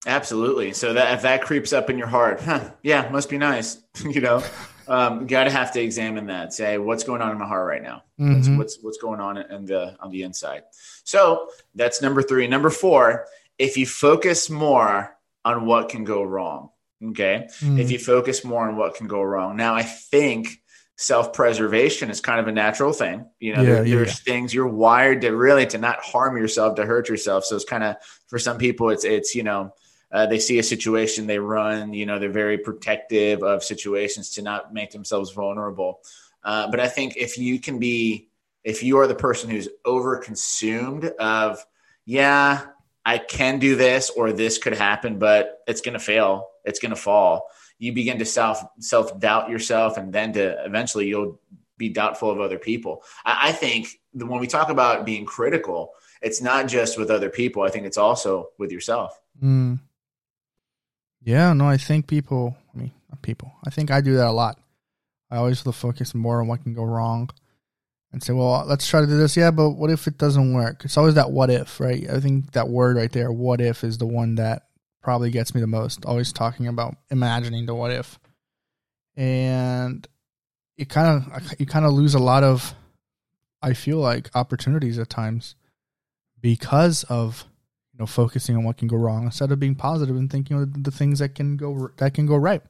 [0.07, 0.73] Absolutely.
[0.73, 3.79] So that if that creeps up in your heart, huh, yeah, must be nice.
[4.03, 4.43] you know,
[4.88, 6.53] um, got to have to examine that.
[6.53, 8.03] Say, what's going on in my heart right now?
[8.19, 8.34] Mm-hmm.
[8.34, 10.63] What's, what's what's going on in the on the inside?
[11.03, 12.47] So that's number three.
[12.47, 13.27] Number four,
[13.60, 16.71] if you focus more on what can go wrong,
[17.09, 17.79] okay, mm-hmm.
[17.79, 19.55] if you focus more on what can go wrong.
[19.55, 20.61] Now, I think
[20.95, 23.25] self preservation is kind of a natural thing.
[23.39, 24.33] You know, yeah, there, yeah, there's yeah.
[24.33, 27.45] things you're wired to really to not harm yourself, to hurt yourself.
[27.45, 27.95] So it's kind of
[28.27, 29.73] for some people, it's it's you know
[30.11, 31.93] uh, they see a situation, they run.
[31.93, 36.01] You know, they're very protective of situations to not make themselves vulnerable.
[36.43, 38.29] Uh, but I think if you can be,
[38.63, 41.63] if you are the person who's over consumed of,
[42.05, 42.65] yeah,
[43.05, 46.49] I can do this or this could happen, but it's going to fail.
[46.65, 47.47] It's going to fall.
[47.79, 51.39] You begin to self self doubt yourself, and then to eventually you'll
[51.77, 53.03] be doubtful of other people.
[53.25, 57.63] I, I think when we talk about being critical, it's not just with other people.
[57.63, 59.19] I think it's also with yourself.
[59.41, 59.79] Mm.
[61.23, 64.59] Yeah, no, I think people, I mean, people, I think I do that a lot.
[65.31, 67.29] I always focus more on what can go wrong
[68.12, 69.38] and say, well, let's try to do this.
[69.38, 70.84] Yeah, but what if it doesn't work?
[70.84, 72.10] It's always that what if, right?
[72.10, 74.63] I think that word right there, what if, is the one that
[75.02, 76.06] probably gets me the most.
[76.06, 78.19] Always talking about imagining the what if.
[79.15, 80.08] And
[80.78, 82.74] you kind of you kind of lose a lot of
[83.62, 85.56] I feel like opportunities at times
[86.41, 87.45] because of
[87.93, 90.84] you know focusing on what can go wrong instead of being positive and thinking of
[90.84, 92.62] the things that can go that can go right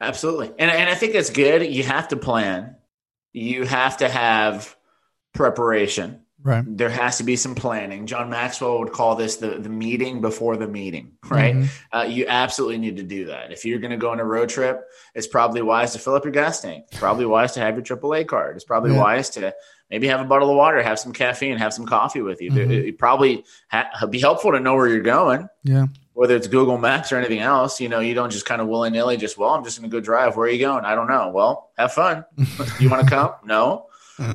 [0.00, 2.76] absolutely and, and i think that's good you have to plan
[3.32, 4.76] you have to have
[5.32, 9.68] preparation right there has to be some planning john maxwell would call this the, the
[9.68, 11.96] meeting before the meeting right mm-hmm.
[11.96, 14.48] uh, you absolutely need to do that if you're going to go on a road
[14.48, 17.76] trip it's probably wise to fill up your gas tank it's probably wise to have
[17.76, 19.00] your aaa card it's probably yeah.
[19.00, 19.54] wise to
[19.92, 22.50] maybe have a bottle of water, have some caffeine, have some coffee with you.
[22.50, 22.70] Mm-hmm.
[22.70, 25.48] It, it probably ha- be helpful to know where you're going.
[25.64, 25.86] Yeah.
[26.14, 28.90] Whether it's Google Maps or anything else, you know, you don't just kind of willy
[28.90, 30.36] nilly just, well, I'm just going to go drive.
[30.36, 30.84] Where are you going?
[30.84, 31.30] I don't know.
[31.30, 32.24] Well, have fun.
[32.80, 33.32] you want to come?
[33.44, 33.86] No.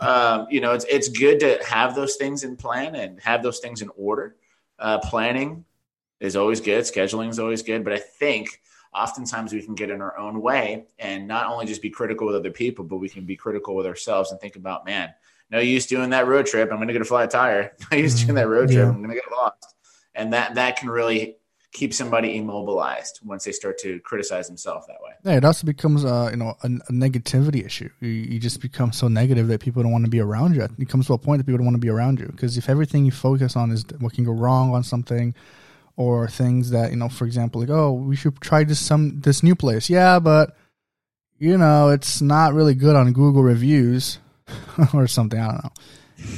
[0.01, 3.59] Um, you know, it's, it's good to have those things in plan and have those
[3.59, 4.35] things in order.
[4.79, 5.65] Uh, planning
[6.19, 6.83] is always good.
[6.83, 7.83] Scheduling is always good.
[7.83, 8.59] But I think
[8.93, 12.35] oftentimes we can get in our own way and not only just be critical with
[12.35, 15.13] other people, but we can be critical with ourselves and think about, man,
[15.49, 16.69] no use doing that road trip.
[16.71, 17.73] I'm going to get a flat tire.
[17.91, 18.85] No use doing that road trip.
[18.85, 18.89] Yeah.
[18.89, 19.75] I'm going to get lost.
[20.13, 21.37] And that that can really
[21.77, 25.11] keep somebody immobilized once they start to criticize themselves that way.
[25.23, 27.89] Yeah, it also becomes uh, you know a, a negativity issue.
[27.99, 30.67] You, you, just become so negative that people don't want to be around you.
[30.79, 32.67] It comes to a point that people don't want to be around you because if
[32.67, 35.35] everything you focus on is what can go wrong on something,
[35.95, 39.43] or things that you know, for example, like oh, we should try this some this
[39.43, 39.87] new place.
[39.89, 40.57] Yeah, but
[41.37, 44.17] you know, it's not really good on Google reviews.
[44.93, 45.39] or something.
[45.39, 45.71] I don't know.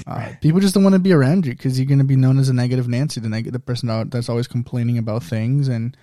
[0.06, 2.40] Uh, people just don't want to be around you because you're going to be known
[2.40, 5.68] as a negative Nancy, the negative person that's always complaining about things.
[5.68, 5.96] And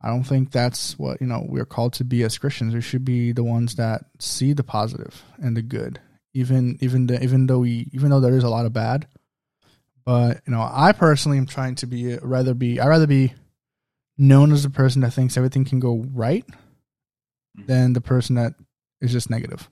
[0.00, 2.74] I don't think that's what you know we're called to be as Christians.
[2.74, 6.00] We should be the ones that see the positive and the good,
[6.34, 9.06] even even the, even though we even though there is a lot of bad.
[10.04, 13.34] But you know, I personally am trying to be rather be I rather be
[14.18, 17.66] known as the person that thinks everything can go right mm-hmm.
[17.66, 18.54] than the person that
[19.00, 19.68] is just negative.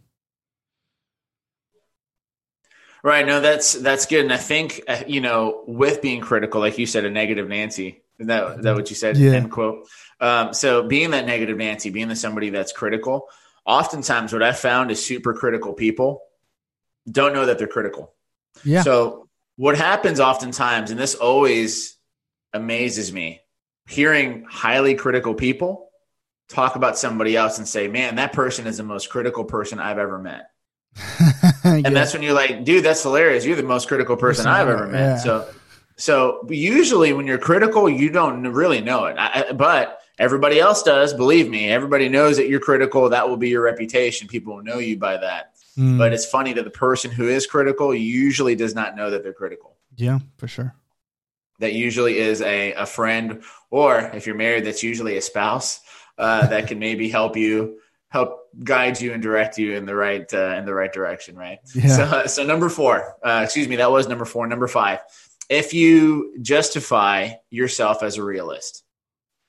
[3.05, 3.27] Right.
[3.27, 4.25] No, that's that's good.
[4.25, 8.03] And I think uh, you know, with being critical, like you said, a negative Nancy.
[8.19, 9.19] Is that is that what you said?
[9.19, 9.33] Yeah.
[9.33, 9.87] End quote.
[10.21, 13.29] Um, so being that negative Nancy, being the somebody that's critical,
[13.67, 16.23] oftentimes what I found is super critical people
[17.11, 18.15] don't know that they're critical.
[18.65, 18.81] Yeah.
[18.81, 21.99] So what happens oftentimes, and this always
[22.55, 23.43] amazes me,
[23.87, 25.91] hearing highly critical people
[26.49, 29.99] talk about somebody else and say, "Man, that person is the most critical person I've
[29.99, 30.47] ever met."
[31.75, 31.91] and yeah.
[31.91, 33.45] that's when you're like, dude, that's hilarious.
[33.45, 34.99] You're the most critical person I've ever met.
[34.99, 35.17] Yeah.
[35.17, 35.49] So,
[35.97, 41.15] so usually when you're critical, you don't really know it, I, but everybody else does.
[41.15, 43.09] Believe me, everybody knows that you're critical.
[43.09, 44.29] That will be your reputation.
[44.29, 45.55] People will know you by that.
[45.79, 45.97] Mm.
[45.97, 49.33] But it's funny that the person who is critical usually does not know that they're
[49.33, 49.77] critical.
[49.97, 50.75] Yeah, for sure.
[51.61, 55.81] That usually is a, a friend, or if you're married, that's usually a spouse
[56.19, 60.33] uh, that can maybe help you help guide you and direct you in the right
[60.33, 61.59] uh, in the right direction, right?
[61.75, 61.97] Yeah.
[61.97, 64.47] So, uh, so number four, uh, excuse me, that was number four.
[64.47, 65.01] Number five,
[65.49, 68.83] if you justify yourself as a realist,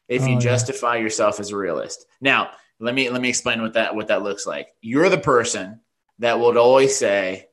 [0.08, 1.04] if oh, you justify yeah.
[1.04, 4.46] yourself as a realist, now let me let me explain what that what that looks
[4.46, 4.70] like.
[4.82, 5.82] You're the person
[6.20, 7.50] that would always say,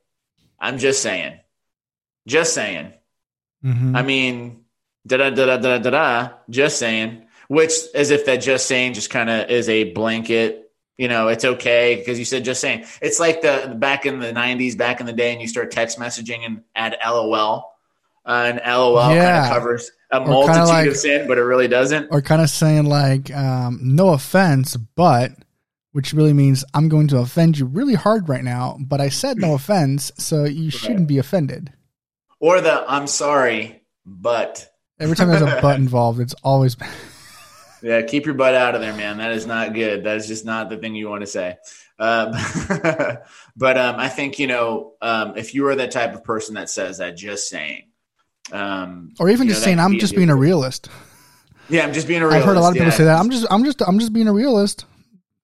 [0.59, 1.39] "I'm just saying,
[2.27, 2.93] just saying."
[3.63, 3.95] Mm-hmm.
[3.95, 4.65] I mean,
[5.05, 7.27] da da da da da da da, just saying.
[7.49, 10.62] Which, as if that just saying just kind of is a blanket
[10.97, 12.85] you know, it's okay because you said just saying.
[13.01, 15.97] It's like the back in the '90s, back in the day, and you start text
[15.99, 17.71] messaging and add LOL.
[18.25, 21.67] uh, an LOL kind of covers a kinda multitude like- of sin, but it really
[21.67, 22.07] doesn't.
[22.11, 25.31] or kind of saying like um, no offense but
[25.91, 29.37] which really means i'm going to offend you really hard right now but i said
[29.37, 31.71] no offense so you shouldn't be offended
[32.39, 34.69] Or the I'm sorry, but
[34.99, 36.75] every time there's a but involved it's always
[37.83, 39.17] yeah, keep your butt out of there, man.
[39.17, 40.05] That is not good.
[40.05, 41.57] That is just not the thing you want to say.
[41.99, 42.31] Um,
[43.55, 46.69] but um, I think you know um, if you are that type of person that
[46.69, 47.89] says that, just saying,
[48.51, 50.89] um, or even you know, just saying i'm just being a realist
[51.69, 52.41] Yeah, I'm just being a realist.
[52.41, 52.93] i've heard a lot of people yeah.
[52.93, 54.85] say that i'm just i'm just i'm just being a realist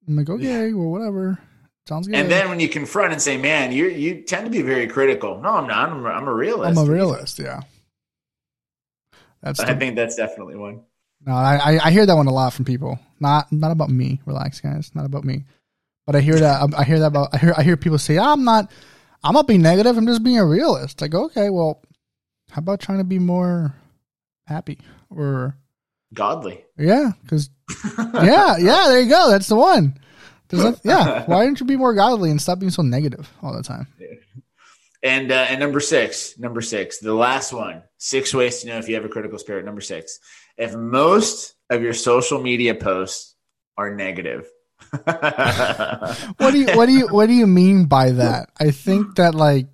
[0.08, 1.40] i'm like okay well whatever
[1.88, 4.62] sounds good And then when you confront and say, "Man, you you tend to be
[4.62, 5.90] very critical." No, I'm not.
[5.90, 6.78] I'm, I'm a realist.
[6.78, 7.62] i'm a realist yeah
[9.42, 10.82] that's I think that's definitely one.
[11.26, 13.00] No, I, I hear that one a lot from people.
[13.20, 14.22] Not not about me.
[14.26, 14.92] Relax, guys.
[14.96, 15.46] Not about me.
[16.06, 18.44] But I hear that I hear that about I hear I hear people say I'm
[18.44, 18.72] not
[19.24, 19.98] I'm not being negative.
[19.98, 21.02] I'm just being a realist.
[21.02, 21.82] Like okay, well,
[22.50, 23.76] how about trying to be more
[24.48, 25.58] happy or
[26.14, 26.64] Godly.
[26.78, 27.50] yeah, because
[27.98, 29.30] yeah yeah there you go.
[29.30, 30.00] That's the one.
[30.52, 31.24] Not, yeah.
[31.28, 33.88] Why don't you be more godly and stop being so negative all the time?
[35.02, 38.90] And uh, and number six, number six, the last one, six ways to know if
[38.90, 39.64] you have a critical spirit.
[39.64, 40.20] Number six,
[40.60, 43.36] if most of your social media posts
[43.78, 44.48] are negative.
[46.38, 48.50] What do you what do you what do you mean by that?
[48.60, 49.68] I think that like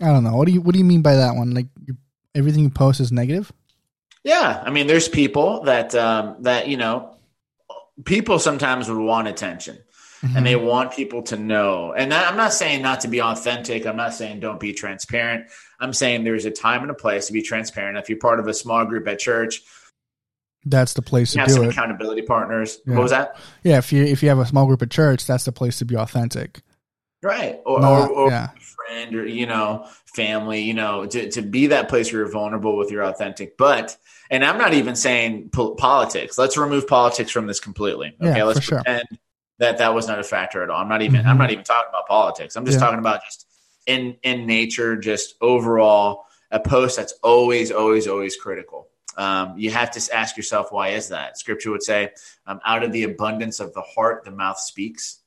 [0.00, 0.36] I don't know.
[0.36, 1.52] What do you what do you mean by that one?
[1.52, 1.66] Like
[2.34, 3.52] everything you post is negative?
[4.24, 7.16] Yeah, I mean, there's people that um, that you know,
[8.04, 9.78] people sometimes would want attention,
[10.22, 11.92] and they want people to know.
[11.92, 13.86] And I'm not saying not to be authentic.
[13.86, 15.46] I'm not saying don't be transparent.
[15.80, 17.96] I'm saying there's a time and a place to be transparent.
[17.96, 19.62] If you're part of a small group at church,
[20.70, 21.68] That's the place to do some it.
[21.70, 22.78] accountability partners.
[22.86, 22.94] Yeah.
[22.94, 23.36] What was that?
[23.62, 25.84] Yeah, if you if you have a small group at church, that's the place to
[25.84, 26.60] be authentic.
[27.22, 28.48] Right, or, Not- or, or yeah.
[28.60, 30.60] friend, or you know, family.
[30.62, 33.56] You know, to to be that place where you're vulnerable with your authentic.
[33.58, 33.96] But
[34.30, 36.38] and I'm not even saying po- politics.
[36.38, 38.14] Let's remove politics from this completely.
[38.20, 38.82] Yeah, Okay, let's for sure.
[38.84, 39.06] pretend
[39.58, 40.80] that that was not a factor at all.
[40.80, 41.22] I'm not even.
[41.22, 41.26] Mhm.
[41.26, 42.54] I'm not even talking about politics.
[42.56, 42.84] I'm just Yeah.
[42.84, 43.46] talking about just
[43.86, 48.87] in in nature, just overall a post that's always, always, always critical.
[49.16, 51.38] Um, you have to ask yourself, why is that?
[51.38, 52.10] Scripture would say,
[52.46, 55.18] um, out of the abundance of the heart, the mouth speaks.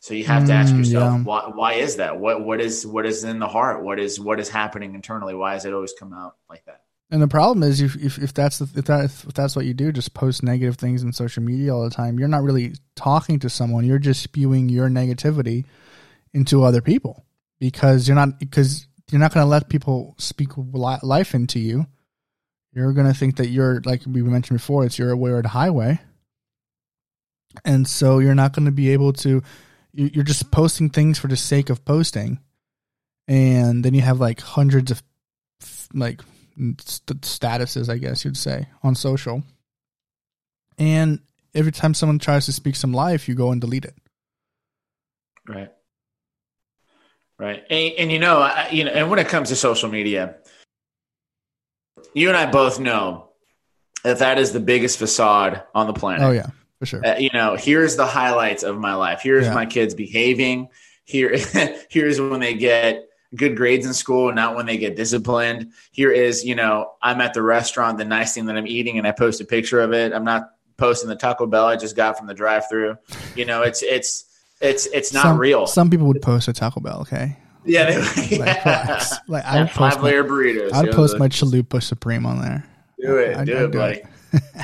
[0.00, 1.22] So you have to ask Mm, yourself, yeah.
[1.22, 2.18] why, why is that?
[2.18, 3.82] What, what is, what is in the heart?
[3.84, 5.34] What is, what is happening internally?
[5.34, 6.82] Why does it always come out like that?
[7.10, 9.74] And the problem is if if, if that's the, if that if that's what you
[9.74, 12.18] do, just post negative things in social media all the time.
[12.18, 13.84] You're not really talking to someone.
[13.84, 15.64] You're just spewing your negativity
[16.32, 17.24] into other people
[17.60, 21.86] because you're not because you're not going to let people speak life into you.
[22.74, 24.84] You're going to think that you're like we mentioned before.
[24.84, 26.00] It's your the highway,
[27.64, 29.42] and so you're not going to be able to.
[29.92, 32.40] you- You're just posting things for the sake of posting,
[33.28, 35.02] and then you have like hundreds of
[35.92, 36.20] like
[36.80, 39.44] st- statuses, I guess you'd say, on social.
[40.76, 41.20] And
[41.54, 43.94] every time someone tries to speak some life, you go and delete it.
[45.48, 45.70] Right.
[47.38, 47.64] Right.
[47.70, 50.36] And, and you know, I, you know, and when it comes to social media,
[52.14, 53.28] you and I both know
[54.02, 56.22] that that is the biggest facade on the planet.
[56.22, 56.46] Oh yeah,
[56.78, 57.06] for sure.
[57.06, 59.20] Uh, you know, here's the highlights of my life.
[59.22, 59.54] Here's Yeah.
[59.54, 60.68] my kids behaving.
[61.04, 61.36] Here,
[61.90, 63.04] here's when they get
[63.34, 65.72] good grades in school, not when they get disciplined.
[65.90, 69.06] Here is, you know, I'm at the restaurant, the nice thing that I'm eating, and
[69.06, 70.12] I post a picture of it.
[70.12, 72.96] I'm not posting the Taco Bell I just got from the drive-through.
[73.34, 74.24] You know, it's it's
[74.60, 75.66] it's it's not some, real.
[75.66, 77.00] Some people would post a Taco Bell.
[77.02, 78.84] Okay, yeah, they, like, yeah.
[78.86, 79.14] relax.
[79.28, 80.72] Like I would post my, five-layer burritos.
[80.72, 82.64] I'd you know, post the- my chalupa supreme on there.
[83.00, 83.96] Do it, I'd- do I'd it, do buddy.
[83.96, 84.06] it.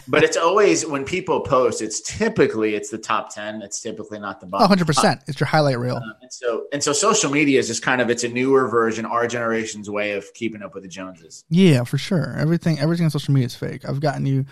[0.09, 3.63] but it's always when people post, it's typically it's the top ten.
[3.63, 4.65] It's typically not the bottom.
[4.65, 4.87] 100.
[4.87, 5.97] percent It's your highlight reel.
[5.97, 9.05] Um, and so and so social media is just kind of it's a newer version,
[9.07, 11.45] our generation's way of keeping up with the Joneses.
[11.51, 12.35] Yeah, for sure.
[12.39, 13.89] Everything everything on social media is fake.
[13.89, 14.45] I've gotten you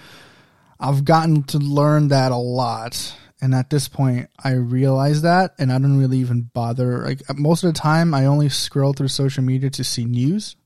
[0.80, 3.12] I've gotten to learn that a lot.
[3.41, 7.64] And at this point I realize that and I don't really even bother like most
[7.64, 10.57] of the time I only scroll through social media to see news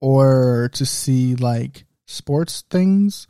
[0.00, 3.26] or to see like sports things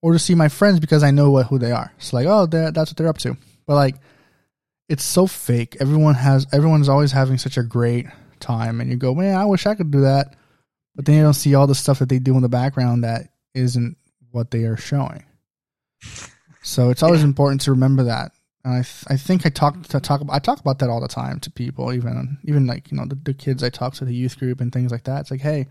[0.00, 1.92] or to see my friends because I know what who they are.
[1.96, 3.36] It's like, oh, that's what they're up to.
[3.66, 3.96] But like
[4.88, 5.76] it's so fake.
[5.80, 8.06] Everyone has everyone's always having such a great
[8.40, 10.34] time and you go, "Man, I wish I could do that."
[10.94, 13.28] but then you don't see all the stuff that they do in the background that
[13.54, 13.96] isn't
[14.30, 15.24] what they are showing.
[16.64, 17.24] So it's always Yeah.
[17.24, 18.32] important to remember that.
[18.64, 21.00] And I, th- I think I talk to talk about I talk about that all
[21.02, 24.06] the time to people, even even like you know the, the kids I talk to
[24.06, 25.22] the youth group and things like that.
[25.22, 25.68] It's like, hey,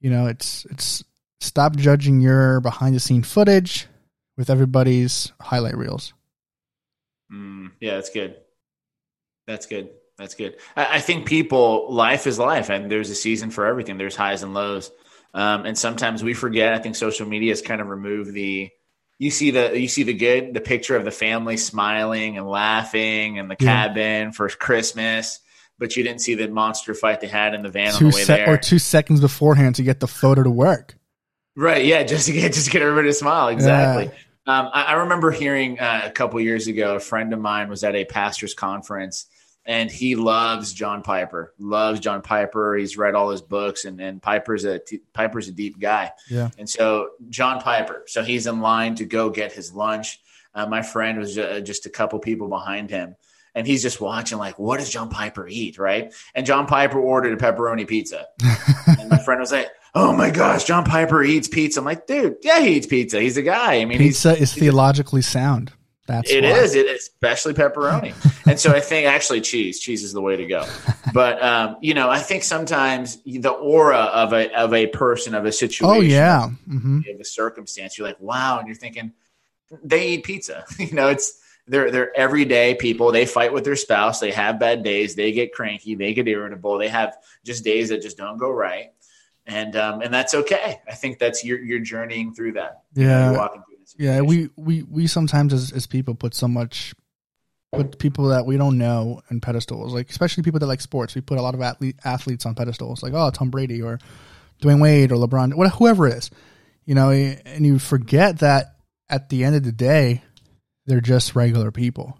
[0.00, 1.04] you know, it's it's
[1.40, 3.88] stop judging your behind the scene footage
[4.36, 6.14] with everybody's highlight reels.
[7.32, 8.36] Mm, yeah, that's good.
[9.46, 9.90] That's good.
[10.18, 10.56] That's good.
[10.76, 13.98] I, I think people, life is life, and there's a season for everything.
[13.98, 14.90] There's highs and lows.
[15.34, 16.74] Um, and sometimes we forget.
[16.74, 18.70] I think social media has kind of removed the
[19.22, 23.38] you see the you see the good, the picture of the family smiling and laughing
[23.38, 23.86] and the yeah.
[23.86, 25.38] cabin for Christmas,
[25.78, 28.16] but you didn't see the monster fight they had in the van two on the
[28.16, 30.96] way there, or two seconds beforehand to get the photo to work.
[31.54, 31.84] Right?
[31.84, 33.46] Yeah, just to get just to get everybody to smile.
[33.46, 34.06] Exactly.
[34.06, 34.58] Yeah.
[34.58, 37.84] Um, I, I, remember hearing uh, a couple years ago, a friend of mine was
[37.84, 39.26] at a pastor's conference
[39.64, 41.54] and he loves John Piper.
[41.58, 42.74] Loves John Piper.
[42.74, 44.80] He's read all his books, and, and Piper's a
[45.12, 46.12] Piper's a deep guy.
[46.28, 46.50] Yeah.
[46.58, 48.04] And so John Piper.
[48.06, 50.20] So he's in line to go get his lunch.
[50.54, 53.16] Uh, my friend was just a couple people behind him,
[53.54, 56.12] and he's just watching like, what does John Piper eat, right?
[56.34, 58.26] And John Piper ordered a pepperoni pizza,
[58.98, 59.70] and my friend was like.
[59.94, 61.78] Oh my gosh, John Piper eats pizza.
[61.78, 63.20] I'm like, dude, yeah, he eats pizza.
[63.20, 63.74] He's a guy.
[63.74, 65.70] I mean, pizza is theologically sound.
[66.06, 66.74] That's it is.
[66.74, 68.14] It, especially pepperoni.
[68.46, 70.66] and so I think actually cheese, cheese is the way to go.
[71.14, 75.44] But um, you know, I think sometimes the aura of a of a person of
[75.44, 77.00] a situation, oh yeah, mm-hmm.
[77.14, 79.12] of a circumstance, you're like, wow, and you're thinking
[79.82, 80.64] they eat pizza.
[80.78, 83.12] you know, it's they're they're everyday people.
[83.12, 84.18] They fight with their spouse.
[84.18, 85.14] They have bad days.
[85.14, 85.94] They get cranky.
[85.94, 86.78] They get irritable.
[86.78, 88.92] They have just days that just don't go right.
[89.46, 90.80] And um, and that's okay.
[90.88, 92.82] I think that's you're you're journeying through that.
[92.94, 93.30] Yeah.
[93.30, 93.64] You know,
[93.98, 96.94] yeah, we, we, we sometimes as, as people put so much
[97.72, 101.14] put people that we don't know in pedestals, like especially people that like sports.
[101.14, 103.98] We put a lot of athlete, athletes on pedestals, like oh Tom Brady or
[104.62, 106.30] Dwyane Wade or LeBron, whatever, whoever it is,
[106.84, 108.76] you know, and you forget that
[109.08, 110.22] at the end of the day,
[110.86, 112.18] they're just regular people.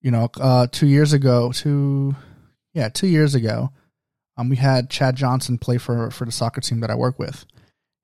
[0.00, 2.14] You know, uh, two years ago, two
[2.72, 3.70] yeah, two years ago,
[4.36, 7.44] um, we had Chad Johnson play for for the soccer team that I work with,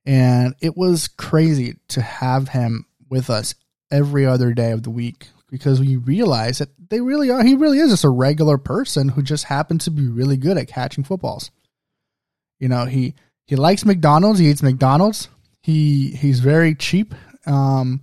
[0.06, 3.54] and it was crazy to have him with us
[3.90, 7.78] every other day of the week because we realized that they really are he really
[7.78, 11.50] is just a regular person who just happens to be really good at catching footballs.
[12.58, 13.14] You know, he
[13.46, 15.28] he likes McDonald's, he eats McDonald's.
[15.62, 17.14] He he's very cheap.
[17.46, 18.02] Um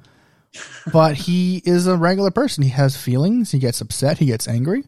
[0.92, 2.64] but he is a regular person.
[2.64, 4.84] He has feelings, he gets upset, he gets angry.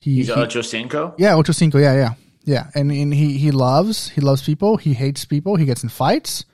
[0.00, 1.14] He, he's he, Ocho Cinco?
[1.16, 2.14] Yeah, Ocho Cinco, yeah, yeah.
[2.46, 4.76] Yeah, and, and he he loves he loves people.
[4.76, 5.56] He hates people.
[5.56, 6.44] He gets in fights,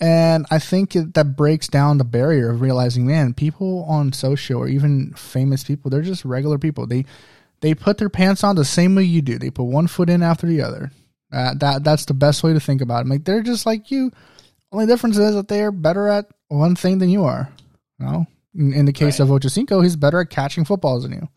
[0.00, 4.58] and I think it, that breaks down the barrier of realizing, man, people on social
[4.58, 6.86] or even famous people, they're just regular people.
[6.86, 7.04] They
[7.60, 9.38] they put their pants on the same way you do.
[9.38, 10.90] They put one foot in after the other.
[11.30, 13.08] Uh, that that's the best way to think about it.
[13.10, 14.10] Like they're just like you.
[14.72, 17.50] Only difference is that they are better at one thing than you are.
[17.98, 19.26] You know, in, in the case right.
[19.26, 21.28] of Ocho Cinco, he's better at catching footballs than you.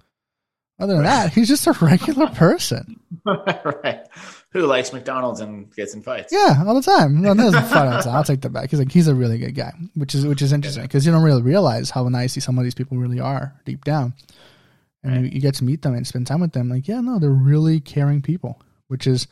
[0.80, 1.26] Other than right.
[1.26, 3.00] that, he's just a regular person.
[3.26, 4.08] right.
[4.52, 6.34] Who likes McDonald's and gets in fights?
[6.34, 7.22] Yeah, all the time.
[7.22, 8.70] No, I'll take that back.
[8.70, 11.24] He's like he's a really good guy, which is which is interesting because you don't
[11.24, 14.14] really realize how nice some of these people really are deep down,
[15.04, 15.24] and right.
[15.24, 16.70] you, you get to meet them and spend time with them.
[16.70, 19.28] Like, yeah, no, they're really caring people, which is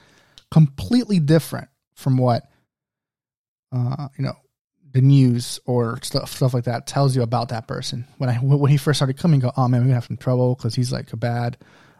[0.51, 2.43] completely different from what
[3.71, 4.35] uh, you know
[4.93, 8.05] the news or stuff stuff like that tells you about that person.
[8.17, 10.17] When I when he first started coming, go, oh man, we going to have some
[10.17, 11.57] trouble because he's like a bad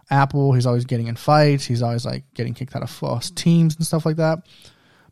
[0.09, 0.53] apple.
[0.53, 1.65] He's always getting in fights.
[1.65, 4.39] He's always like getting kicked out of false teams and stuff like that.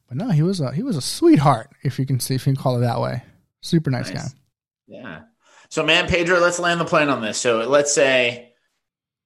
[0.08, 2.54] But no, he was a he was a sweetheart, if you can see if you
[2.54, 3.24] can call it that way.
[3.62, 4.34] Super nice, nice.
[4.34, 4.40] guy.
[4.88, 5.22] Yeah.
[5.70, 7.38] So man, Pedro, let's land the plane on this.
[7.38, 8.54] So let's say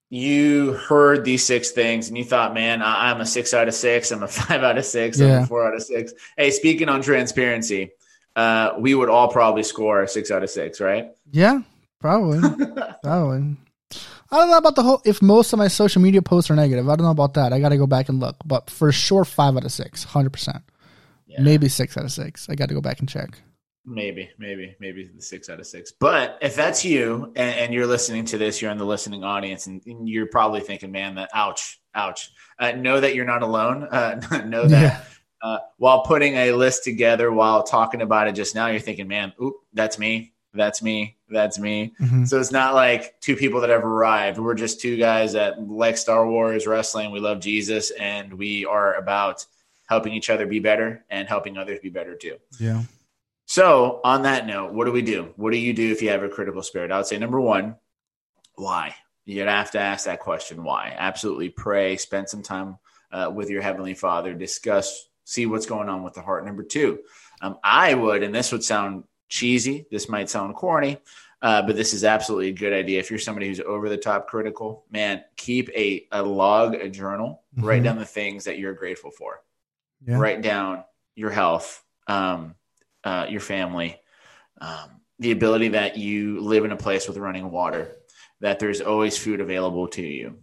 [0.10, 3.74] you heard these six things and you thought, man, I- am a six out of
[3.74, 4.12] six.
[4.12, 5.20] I'm a five out of six.
[5.20, 5.38] Yeah.
[5.38, 6.14] I'm a four out of six.
[6.38, 7.92] Hey, speaking on transparency,
[8.36, 11.12] uh, we would all probably score six out of six, right?
[11.32, 11.62] Yeah,
[12.00, 12.40] probably.
[13.04, 13.58] probably.
[14.32, 15.02] I don't know about the whole.
[15.06, 17.54] If most of my social media posts are negative, I don't know about that.
[17.54, 18.38] I got to go back and look.
[18.44, 20.64] But for sure, five out of six, hundred percent.
[21.40, 22.48] Maybe six out of six.
[22.48, 23.40] I got to go back and check.
[23.86, 25.92] Maybe, maybe, maybe the six out of six.
[25.92, 29.66] But if that's you and, and you're listening to this, you're in the listening audience,
[29.66, 33.84] and, and you're probably thinking, "Man, that ouch, ouch." Uh, know that you're not alone.
[33.84, 34.82] Uh, know that.
[34.82, 35.13] Yeah
[35.44, 39.34] uh, while putting a list together, while talking about it just now, you're thinking, man,
[39.42, 40.32] oop, that's me.
[40.54, 41.18] That's me.
[41.30, 41.94] That's me.
[42.00, 42.26] Mm-hmm.
[42.26, 44.40] So it's not like two people that have arrived.
[44.40, 47.12] We're just two guys that like Star Wars wrestling.
[47.12, 49.46] We love Jesus and we are about
[49.88, 52.38] helping each other be better and helping others be better too.
[52.58, 52.84] Yeah.
[53.46, 55.34] So, on that note, what do we do?
[55.36, 56.92] What do you do if you have a critical spirit?
[56.92, 57.76] I would say number one,
[58.56, 58.96] why?
[59.26, 60.96] You'd have to ask that question why.
[60.98, 62.78] Absolutely pray, spend some time
[63.12, 66.46] uh, with your Heavenly Father, discuss see what's going on with the heart.
[66.46, 67.00] Number two,
[67.42, 70.98] um, I would, and this would sound cheesy, this might sound corny,
[71.42, 73.00] uh, but this is absolutely a good idea.
[73.00, 77.44] If you're somebody who's over the top critical, man, keep a, a log, a journal,
[77.56, 77.68] mm-hmm.
[77.68, 79.42] write down the things that you're grateful for.
[80.06, 80.18] Yeah.
[80.18, 80.84] Write down
[81.16, 82.56] your health, um,
[83.04, 84.00] uh, your family,
[84.62, 87.96] um, the ability that you live in a place with running water,
[88.40, 90.40] that there's always food available to you,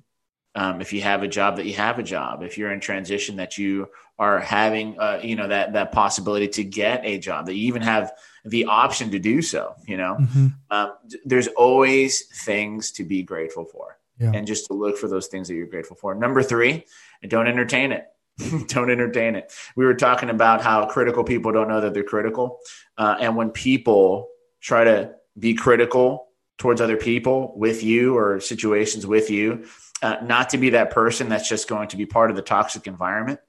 [0.55, 2.43] Um, if you have a job, that you have a job.
[2.43, 3.89] If you're in transition, that you
[4.19, 7.47] are having, uh, you know, that that possibility to get a job.
[7.47, 8.13] That you even have
[8.45, 9.75] the option to do so.
[9.87, 10.47] You know, Mm-hmm.
[10.71, 10.93] um,
[11.25, 14.33] there's always things to be grateful for, Yeah.
[14.35, 16.15] and just to look for those things that you're grateful for.
[16.17, 16.85] Number three,
[17.29, 18.07] don't entertain it.
[18.69, 19.53] don't entertain it.
[19.77, 22.59] We were talking about how critical people don't know that they're critical,
[22.99, 24.29] uh, and when people
[24.61, 26.27] try to be critical
[26.59, 29.65] towards other people with you or situations with you,
[30.03, 32.87] uh, not to be that person that's just going to be part of the toxic
[32.87, 33.41] environment.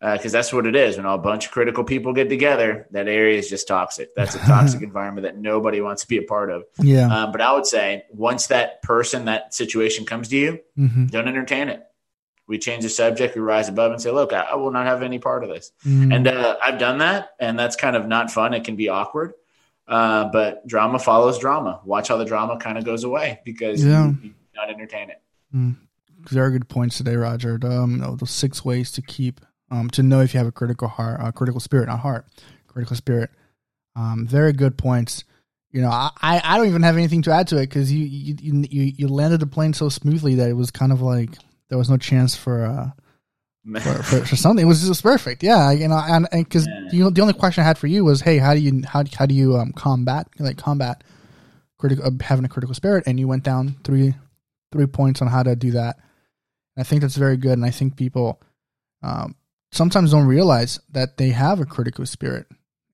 [0.00, 0.96] Because that's what it is.
[0.96, 4.14] When a bunch of critical people get together, that area is just toxic.
[4.14, 6.62] That's a toxic environment that nobody wants to be a part of.
[6.80, 7.08] Yeah.
[7.08, 11.06] Um, but I would say once that person, that situation comes to you, mm-hmm.
[11.06, 11.82] don't entertain it.
[12.46, 15.02] We change the subject, we rise above and say, look, I, I will not have
[15.02, 15.72] any part of this.
[15.84, 16.12] Mm-hmm.
[16.12, 18.54] And uh, I've done that, and that's kind of not fun.
[18.54, 19.34] It can be awkward.
[19.88, 21.80] Uh, but drama follows drama.
[21.84, 24.06] Watch how the drama kind of goes away because Yeah.
[24.06, 25.20] you, you not entertain it.
[26.18, 27.58] Very good points today, Roger.
[27.58, 29.40] The, Um, those six ways to keep
[29.70, 32.26] um, to know if you have a critical heart, uh, critical spirit, not heart,
[32.66, 33.30] critical spirit.
[33.94, 35.24] Um, very good points.
[35.70, 38.64] You know, I, I don't even have anything to add to it because you, you
[38.70, 41.30] you you landed the plane so smoothly that it was kind of like
[41.68, 42.90] there was no chance for uh
[43.80, 44.64] for, for, for something.
[44.64, 45.42] It was just perfect.
[45.42, 48.22] Yeah, you know, and because you know, the only question I had for you was,
[48.22, 51.04] hey, how do you how how do you um combat like combat
[51.76, 53.04] critical uh, having a critical spirit?
[53.06, 54.14] And you went down three
[54.72, 55.98] three points on how to do that.
[56.78, 58.40] I think that's very good, and I think people
[59.02, 59.34] um,
[59.72, 62.46] sometimes don't realize that they have a critical spirit.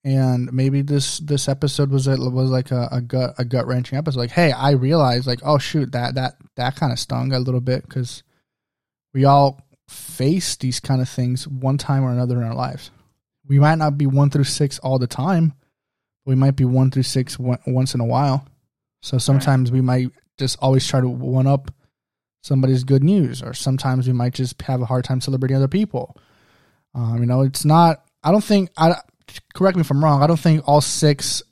[0.04, 3.96] And maybe this this episode was a, was like a, a gut a gut wrenching
[3.96, 4.18] episode.
[4.18, 7.60] Like, hey, I realized like, oh shoot, that that that kind of stung a little
[7.60, 8.22] bit because
[9.14, 12.90] we all face these kind of things one time or another in our lives.
[13.46, 15.54] We might not be one through six all the time.
[16.24, 18.46] But we might be one through six one, once in a while.
[19.02, 20.08] So sometimes we might
[20.38, 21.70] just always try to one up
[22.44, 26.16] somebody's good news, or sometimes we might just have a hard time celebrating other people.
[26.94, 28.04] Um, you know, it's not.
[28.22, 28.70] I don't think.
[28.76, 28.94] I
[29.54, 30.22] correct me if I'm wrong.
[30.22, 31.42] I don't think all six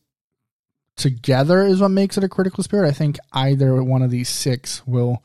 [0.97, 2.86] together is what makes it a critical spirit.
[2.88, 5.22] I think either one of these six will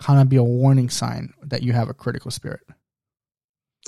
[0.00, 2.60] kind of be a warning sign that you have a critical spirit.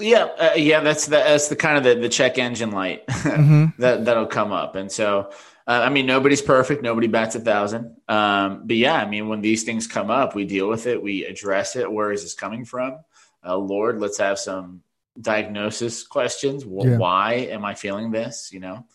[0.01, 3.83] Yeah, uh, yeah, that's the that's the kind of the, the check engine light Mm-hmm.
[3.83, 5.31] that that'll come up, and so
[5.69, 9.41] uh, I mean nobody's perfect, nobody bats a thousand, um, but yeah, I mean when
[9.43, 11.91] these things come up, we deal with it, we address it.
[11.93, 12.99] Where is this coming from,
[13.47, 14.01] uh, Lord?
[14.01, 14.83] Let's have some
[15.21, 16.65] diagnosis questions.
[16.65, 16.97] Well, Yeah.
[16.97, 18.51] Why am I feeling this?
[18.53, 18.87] You know,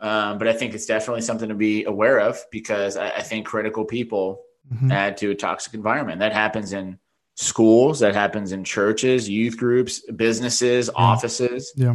[0.00, 3.46] um, but I think it's definitely something to be aware of because I, I think
[3.46, 4.92] critical people Mhm.
[4.92, 6.18] add to a toxic environment.
[6.18, 6.98] That happens in
[7.36, 11.72] schools, that happens in churches, youth groups, businesses, offices.
[11.74, 11.94] Yeah,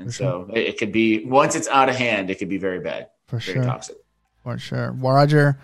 [0.00, 2.58] And For so it, it could be once it's out of hand, it could be
[2.58, 3.64] very bad, for very sure.
[3.64, 3.96] toxic.
[4.42, 4.92] For sure.
[4.92, 5.58] Well, Roger,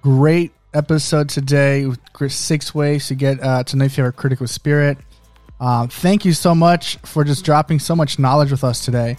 [0.00, 1.86] great episode today.
[1.86, 4.98] with Six ways to get uh, to know if you have a critical spirit.
[5.60, 9.16] Um, thank you so much for just dropping so much knowledge with us today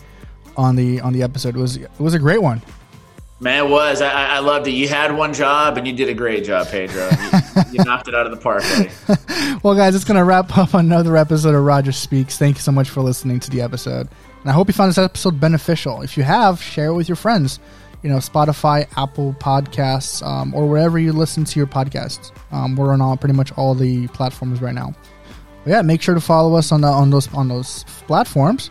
[0.55, 1.55] on the on the episode.
[1.55, 2.61] It was it was a great one.
[3.39, 4.01] Man, it was.
[4.01, 4.72] I, I I loved it.
[4.72, 7.07] You had one job and you did a great job, Pedro.
[7.07, 8.63] You, you knocked it out of the park.
[9.63, 12.38] Well, guys, it's going to wrap up another episode of Roger Speaks.
[12.38, 14.07] Thank you so much for listening to the episode.
[14.41, 16.01] And I hope you found this episode beneficial.
[16.01, 17.59] If you have, share it with your friends.
[18.03, 22.31] You know, Spotify, Apple Podcasts, um, or wherever you listen to your podcasts.
[22.51, 24.93] Um, we're on all pretty much all the platforms right now.
[25.63, 28.69] But yeah, make sure to follow us on the, on those on those platforms.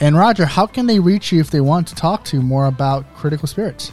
[0.00, 2.66] And Roger, how can they reach you if they want to talk to you more
[2.66, 3.90] about critical spirits?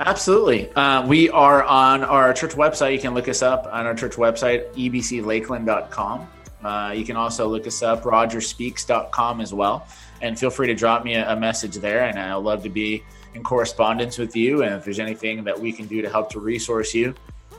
[0.00, 0.72] Absolutely.
[0.74, 2.92] Uh, we are on our church website.
[2.92, 6.28] You can look us up on our church website, ebclakeland.com.
[6.62, 9.88] Uh, you can also look us up, rogerspeaks.com as well.
[10.20, 12.04] And feel free to drop me a, message there.
[12.04, 13.04] And I'd love to be
[13.34, 14.62] in correspondence with you.
[14.62, 17.14] And if there's anything that we can do to help to resource you,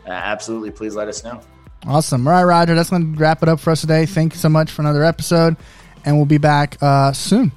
[0.05, 1.39] uh, absolutely, please let us know.
[1.87, 2.27] Awesome.
[2.27, 4.05] All right, Roger, that's going to wrap it up for us today.
[4.05, 5.55] Thank you so much for another episode.
[6.03, 7.51] And we'll be back uh, soon.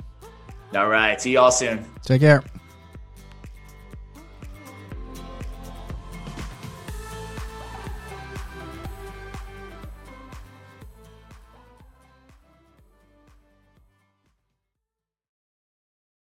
[0.74, 1.20] All right.
[1.20, 1.84] See you all soon.
[2.02, 2.42] Take care.